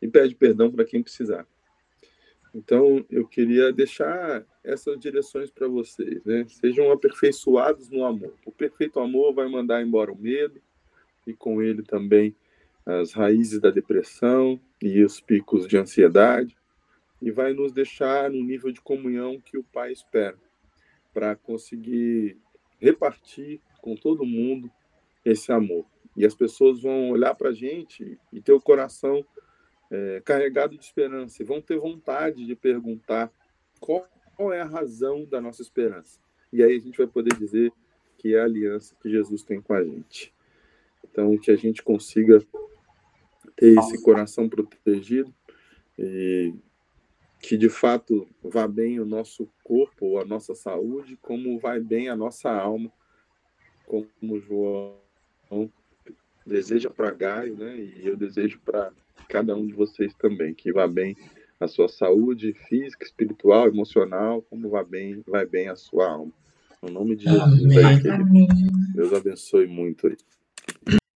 e 0.00 0.08
pede 0.08 0.34
perdão 0.34 0.72
para 0.72 0.86
quem 0.86 1.02
precisar. 1.02 1.46
Então, 2.54 3.04
eu 3.10 3.28
queria 3.28 3.70
deixar 3.70 4.46
essas 4.64 4.98
direções 4.98 5.50
para 5.50 5.68
vocês, 5.68 6.24
né? 6.24 6.46
Sejam 6.48 6.90
aperfeiçoados 6.90 7.90
no 7.90 8.02
amor. 8.02 8.32
O 8.46 8.50
perfeito 8.50 8.98
amor 8.98 9.34
vai 9.34 9.46
mandar 9.46 9.82
embora 9.82 10.10
o 10.10 10.16
medo 10.16 10.58
e 11.26 11.34
com 11.34 11.60
ele 11.60 11.82
também 11.82 12.34
as 12.86 13.12
raízes 13.12 13.60
da 13.60 13.68
depressão 13.68 14.58
e 14.80 15.04
os 15.04 15.20
picos 15.20 15.68
de 15.68 15.76
ansiedade 15.76 16.56
e 17.20 17.30
vai 17.30 17.52
nos 17.52 17.72
deixar 17.72 18.30
no 18.30 18.42
nível 18.42 18.70
de 18.70 18.80
comunhão 18.80 19.40
que 19.40 19.56
o 19.56 19.64
Pai 19.64 19.92
espera 19.92 20.38
para 21.12 21.34
conseguir 21.34 22.36
repartir 22.78 23.60
com 23.80 23.96
todo 23.96 24.26
mundo 24.26 24.70
esse 25.24 25.50
amor. 25.50 25.86
E 26.16 26.24
as 26.24 26.34
pessoas 26.34 26.80
vão 26.80 27.10
olhar 27.10 27.34
para 27.34 27.50
a 27.50 27.54
gente 27.54 28.18
e 28.32 28.40
ter 28.40 28.52
o 28.52 28.60
coração 28.60 29.24
é, 29.90 30.20
carregado 30.24 30.76
de 30.76 30.84
esperança 30.84 31.42
e 31.42 31.46
vão 31.46 31.60
ter 31.60 31.78
vontade 31.78 32.44
de 32.44 32.54
perguntar 32.54 33.30
qual, 33.80 34.06
qual 34.36 34.52
é 34.52 34.60
a 34.60 34.66
razão 34.66 35.24
da 35.24 35.40
nossa 35.40 35.62
esperança. 35.62 36.18
E 36.52 36.62
aí 36.62 36.76
a 36.76 36.80
gente 36.80 36.98
vai 36.98 37.06
poder 37.06 37.34
dizer 37.36 37.72
que 38.18 38.34
é 38.34 38.40
a 38.40 38.44
aliança 38.44 38.94
que 39.00 39.10
Jesus 39.10 39.42
tem 39.42 39.60
com 39.60 39.72
a 39.72 39.84
gente. 39.84 40.34
Então, 41.04 41.36
que 41.38 41.50
a 41.50 41.56
gente 41.56 41.82
consiga 41.82 42.40
ter 43.56 43.78
esse 43.78 44.02
coração 44.02 44.48
protegido 44.48 45.32
e 45.98 46.52
que 47.40 47.56
de 47.56 47.68
fato 47.68 48.26
vá 48.42 48.66
bem 48.66 48.98
o 49.00 49.04
nosso 49.04 49.48
corpo 49.62 50.06
ou 50.06 50.20
a 50.20 50.24
nossa 50.24 50.54
saúde, 50.54 51.18
como 51.20 51.58
vai 51.58 51.80
bem 51.80 52.08
a 52.08 52.16
nossa 52.16 52.50
alma, 52.50 52.90
como 53.86 54.40
João 54.40 54.96
deseja 56.44 56.90
para 56.90 57.10
Gaio, 57.10 57.56
né? 57.56 57.76
E 57.78 58.06
eu 58.06 58.16
desejo 58.16 58.60
para 58.64 58.92
cada 59.28 59.54
um 59.54 59.66
de 59.66 59.72
vocês 59.72 60.14
também 60.14 60.54
que 60.54 60.72
vá 60.72 60.86
bem 60.86 61.16
a 61.58 61.66
sua 61.66 61.88
saúde 61.88 62.52
física, 62.68 63.04
espiritual, 63.04 63.66
emocional, 63.66 64.42
como 64.42 64.68
vá 64.68 64.84
bem, 64.84 65.22
vai 65.26 65.46
bem 65.46 65.68
a 65.68 65.76
sua 65.76 66.08
alma. 66.10 66.32
No 66.82 66.90
nome 66.90 67.16
de 67.16 67.24
Jesus, 67.24 67.76
aí, 67.78 68.00
querido. 68.00 68.46
Deus 68.94 69.12
abençoe 69.12 69.66
muito 69.66 70.06
aí. 70.06 70.16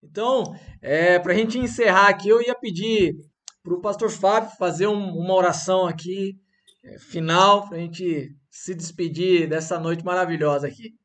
Então, 0.03 0.55
é, 0.81 1.19
para 1.19 1.33
a 1.33 1.35
gente 1.35 1.57
encerrar 1.59 2.09
aqui, 2.09 2.27
eu 2.27 2.41
ia 2.41 2.55
pedir 2.55 3.17
para 3.63 3.73
o 3.73 3.81
pastor 3.81 4.09
Fábio 4.09 4.51
fazer 4.57 4.87
um, 4.87 5.17
uma 5.17 5.33
oração 5.33 5.85
aqui, 5.85 6.39
é, 6.83 6.97
final, 6.97 7.67
para 7.67 7.77
a 7.77 7.79
gente 7.79 8.35
se 8.49 8.73
despedir 8.73 9.47
dessa 9.47 9.79
noite 9.79 10.03
maravilhosa 10.03 10.67
aqui. 10.67 10.95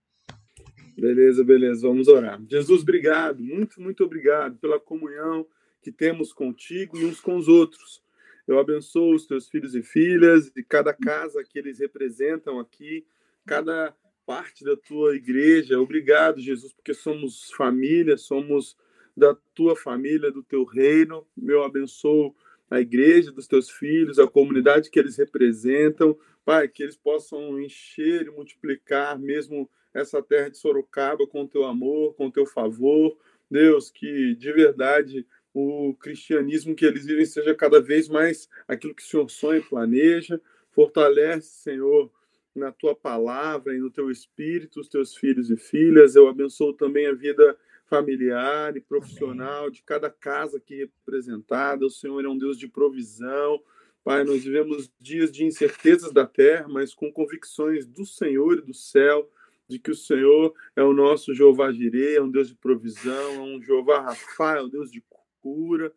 Beleza, 0.98 1.44
beleza, 1.44 1.86
vamos 1.86 2.08
orar. 2.08 2.40
Jesus, 2.48 2.80
obrigado, 2.82 3.42
muito, 3.42 3.80
muito 3.80 4.02
obrigado 4.02 4.56
pela 4.56 4.80
comunhão 4.80 5.46
que 5.82 5.92
temos 5.92 6.32
contigo 6.32 6.96
e 6.96 7.04
uns 7.04 7.20
com 7.20 7.36
os 7.36 7.48
outros. 7.48 8.02
Eu 8.48 8.58
abençoo 8.58 9.14
os 9.14 9.26
teus 9.26 9.48
filhos 9.48 9.74
e 9.74 9.82
filhas 9.82 10.50
e 10.56 10.62
cada 10.62 10.94
casa 10.94 11.44
que 11.44 11.58
eles 11.58 11.80
representam 11.80 12.58
aqui, 12.58 13.04
cada 13.44 13.94
parte 14.24 14.64
da 14.64 14.76
tua 14.76 15.14
igreja. 15.14 15.78
Obrigado, 15.78 16.40
Jesus, 16.40 16.72
porque 16.72 16.94
somos 16.94 17.50
família, 17.52 18.16
somos 18.16 18.76
da 19.16 19.36
tua 19.54 19.76
família, 19.76 20.30
do 20.30 20.42
teu 20.42 20.64
reino. 20.64 21.26
Eu 21.46 21.62
abençoo 21.62 22.34
a 22.70 22.80
igreja 22.80 23.30
dos 23.30 23.46
teus 23.46 23.70
filhos, 23.70 24.18
a 24.18 24.26
comunidade 24.26 24.90
que 24.90 24.98
eles 24.98 25.16
representam. 25.16 26.18
Pai, 26.44 26.68
que 26.68 26.82
eles 26.82 26.96
possam 26.96 27.60
encher 27.60 28.26
e 28.26 28.30
multiplicar 28.30 29.18
mesmo 29.18 29.68
essa 29.92 30.22
terra 30.22 30.50
de 30.50 30.58
Sorocaba 30.58 31.26
com 31.26 31.46
teu 31.46 31.64
amor, 31.64 32.14
com 32.14 32.30
teu 32.30 32.46
favor. 32.46 33.16
Deus, 33.50 33.90
que 33.90 34.34
de 34.34 34.52
verdade 34.52 35.26
o 35.54 35.94
cristianismo 35.94 36.74
que 36.74 36.84
eles 36.84 37.06
vivem 37.06 37.24
seja 37.24 37.54
cada 37.54 37.80
vez 37.80 38.08
mais 38.08 38.48
aquilo 38.68 38.94
que 38.94 39.02
o 39.02 39.06
Senhor 39.06 39.30
sonha 39.30 39.58
e 39.58 39.62
planeja. 39.62 40.40
Fortalece, 40.70 41.48
Senhor, 41.48 42.12
na 42.54 42.70
tua 42.70 42.94
palavra 42.94 43.74
e 43.74 43.78
no 43.78 43.90
teu 43.90 44.10
espírito 44.10 44.80
os 44.80 44.88
teus 44.88 45.16
filhos 45.16 45.50
e 45.50 45.56
filhas. 45.56 46.14
Eu 46.14 46.28
abençoo 46.28 46.74
também 46.74 47.06
a 47.06 47.12
vida 47.14 47.56
familiar 47.86 48.76
e 48.76 48.80
profissional 48.80 49.70
de 49.70 49.82
cada 49.82 50.10
casa 50.10 50.58
aqui 50.58 50.76
representada. 50.76 51.86
O 51.86 51.90
Senhor 51.90 52.24
é 52.24 52.28
um 52.28 52.38
Deus 52.38 52.58
de 52.58 52.68
provisão. 52.68 53.60
Pai, 54.04 54.24
nós 54.24 54.44
vivemos 54.44 54.90
dias 55.00 55.32
de 55.32 55.44
incertezas 55.44 56.12
da 56.12 56.26
terra, 56.26 56.68
mas 56.68 56.94
com 56.94 57.12
convicções 57.12 57.86
do 57.86 58.04
Senhor 58.04 58.58
e 58.58 58.62
do 58.62 58.74
céu 58.74 59.28
de 59.68 59.78
que 59.78 59.90
o 59.90 59.96
Senhor 59.96 60.54
é 60.76 60.82
o 60.82 60.92
nosso 60.92 61.34
Jeová 61.34 61.72
Jireh, 61.72 62.16
é 62.16 62.22
um 62.22 62.30
Deus 62.30 62.48
de 62.48 62.54
provisão, 62.54 63.34
é 63.34 63.40
um 63.40 63.60
Jeová 63.60 64.00
Rafa, 64.00 64.58
é 64.58 64.62
um 64.62 64.68
Deus 64.68 64.90
de 64.90 65.02
cura. 65.40 65.92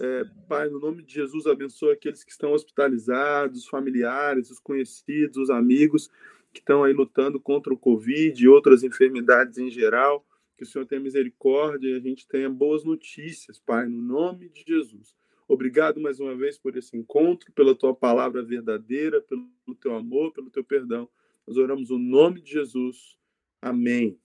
É, 0.00 0.24
pai, 0.48 0.68
no 0.68 0.80
nome 0.80 1.02
de 1.02 1.14
Jesus, 1.14 1.46
abençoe 1.46 1.92
aqueles 1.92 2.24
que 2.24 2.32
estão 2.32 2.52
hospitalizados, 2.52 3.60
os 3.60 3.68
familiares, 3.68 4.50
os 4.50 4.58
conhecidos, 4.58 5.36
os 5.36 5.50
amigos 5.50 6.10
que 6.52 6.60
estão 6.60 6.84
aí 6.84 6.92
lutando 6.92 7.40
contra 7.40 7.72
o 7.72 7.78
Covid 7.78 8.42
e 8.42 8.48
outras 8.48 8.82
enfermidades 8.82 9.58
em 9.58 9.70
geral. 9.70 10.24
Que 10.56 10.62
o 10.62 10.66
Senhor 10.66 10.86
tenha 10.86 11.00
misericórdia 11.00 11.88
e 11.88 11.96
a 11.96 12.00
gente 12.00 12.26
tenha 12.28 12.48
boas 12.48 12.84
notícias, 12.84 13.58
Pai, 13.58 13.86
no 13.86 14.00
nome 14.00 14.48
de 14.48 14.64
Jesus. 14.66 15.14
Obrigado 15.48 16.00
mais 16.00 16.20
uma 16.20 16.34
vez 16.34 16.56
por 16.56 16.76
esse 16.76 16.96
encontro, 16.96 17.52
pela 17.52 17.74
tua 17.74 17.94
palavra 17.94 18.42
verdadeira, 18.42 19.20
pelo 19.20 19.46
teu 19.80 19.94
amor, 19.94 20.32
pelo 20.32 20.50
teu 20.50 20.64
perdão. 20.64 21.08
Nós 21.46 21.56
oramos 21.56 21.90
o 21.90 21.98
nome 21.98 22.40
de 22.40 22.52
Jesus. 22.52 23.16
Amém. 23.60 24.18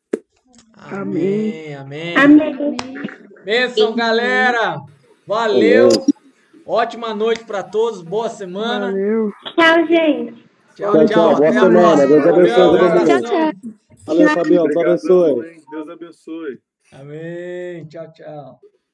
Amém, 0.74 1.76
amém. 1.76 2.16
Amém. 2.16 2.56
Bênção, 3.44 3.96
galera. 3.96 4.80
Valeu. 5.28 5.90
Ótima 6.66 7.14
noite 7.14 7.44
para 7.44 7.64
todos. 7.64 8.02
Boa 8.02 8.30
semana. 8.30 8.88
Valeu. 8.88 9.32
Tchau, 9.56 9.88
gente. 9.88 10.50
Tchau, 10.76 10.94
Tchau, 10.94 11.06
tchau. 11.06 11.36
Boa 11.36 11.38
Até 11.38 11.48
a 11.48 11.54
semana. 11.54 11.80
próxima. 11.80 12.08
Deus 12.08 12.28
abençoe. 12.28 13.06
Tchau, 13.06 13.22
tchau. 13.22 13.72
Valeu, 14.06 14.30
Fabião. 14.30 14.66
Deus 14.66 14.78
abençoe. 14.78 15.64
Deus 15.70 15.90
abençoe. 15.90 16.62
Amém. 16.92 17.88
Tchau, 17.88 18.12
tchau. 18.12 18.60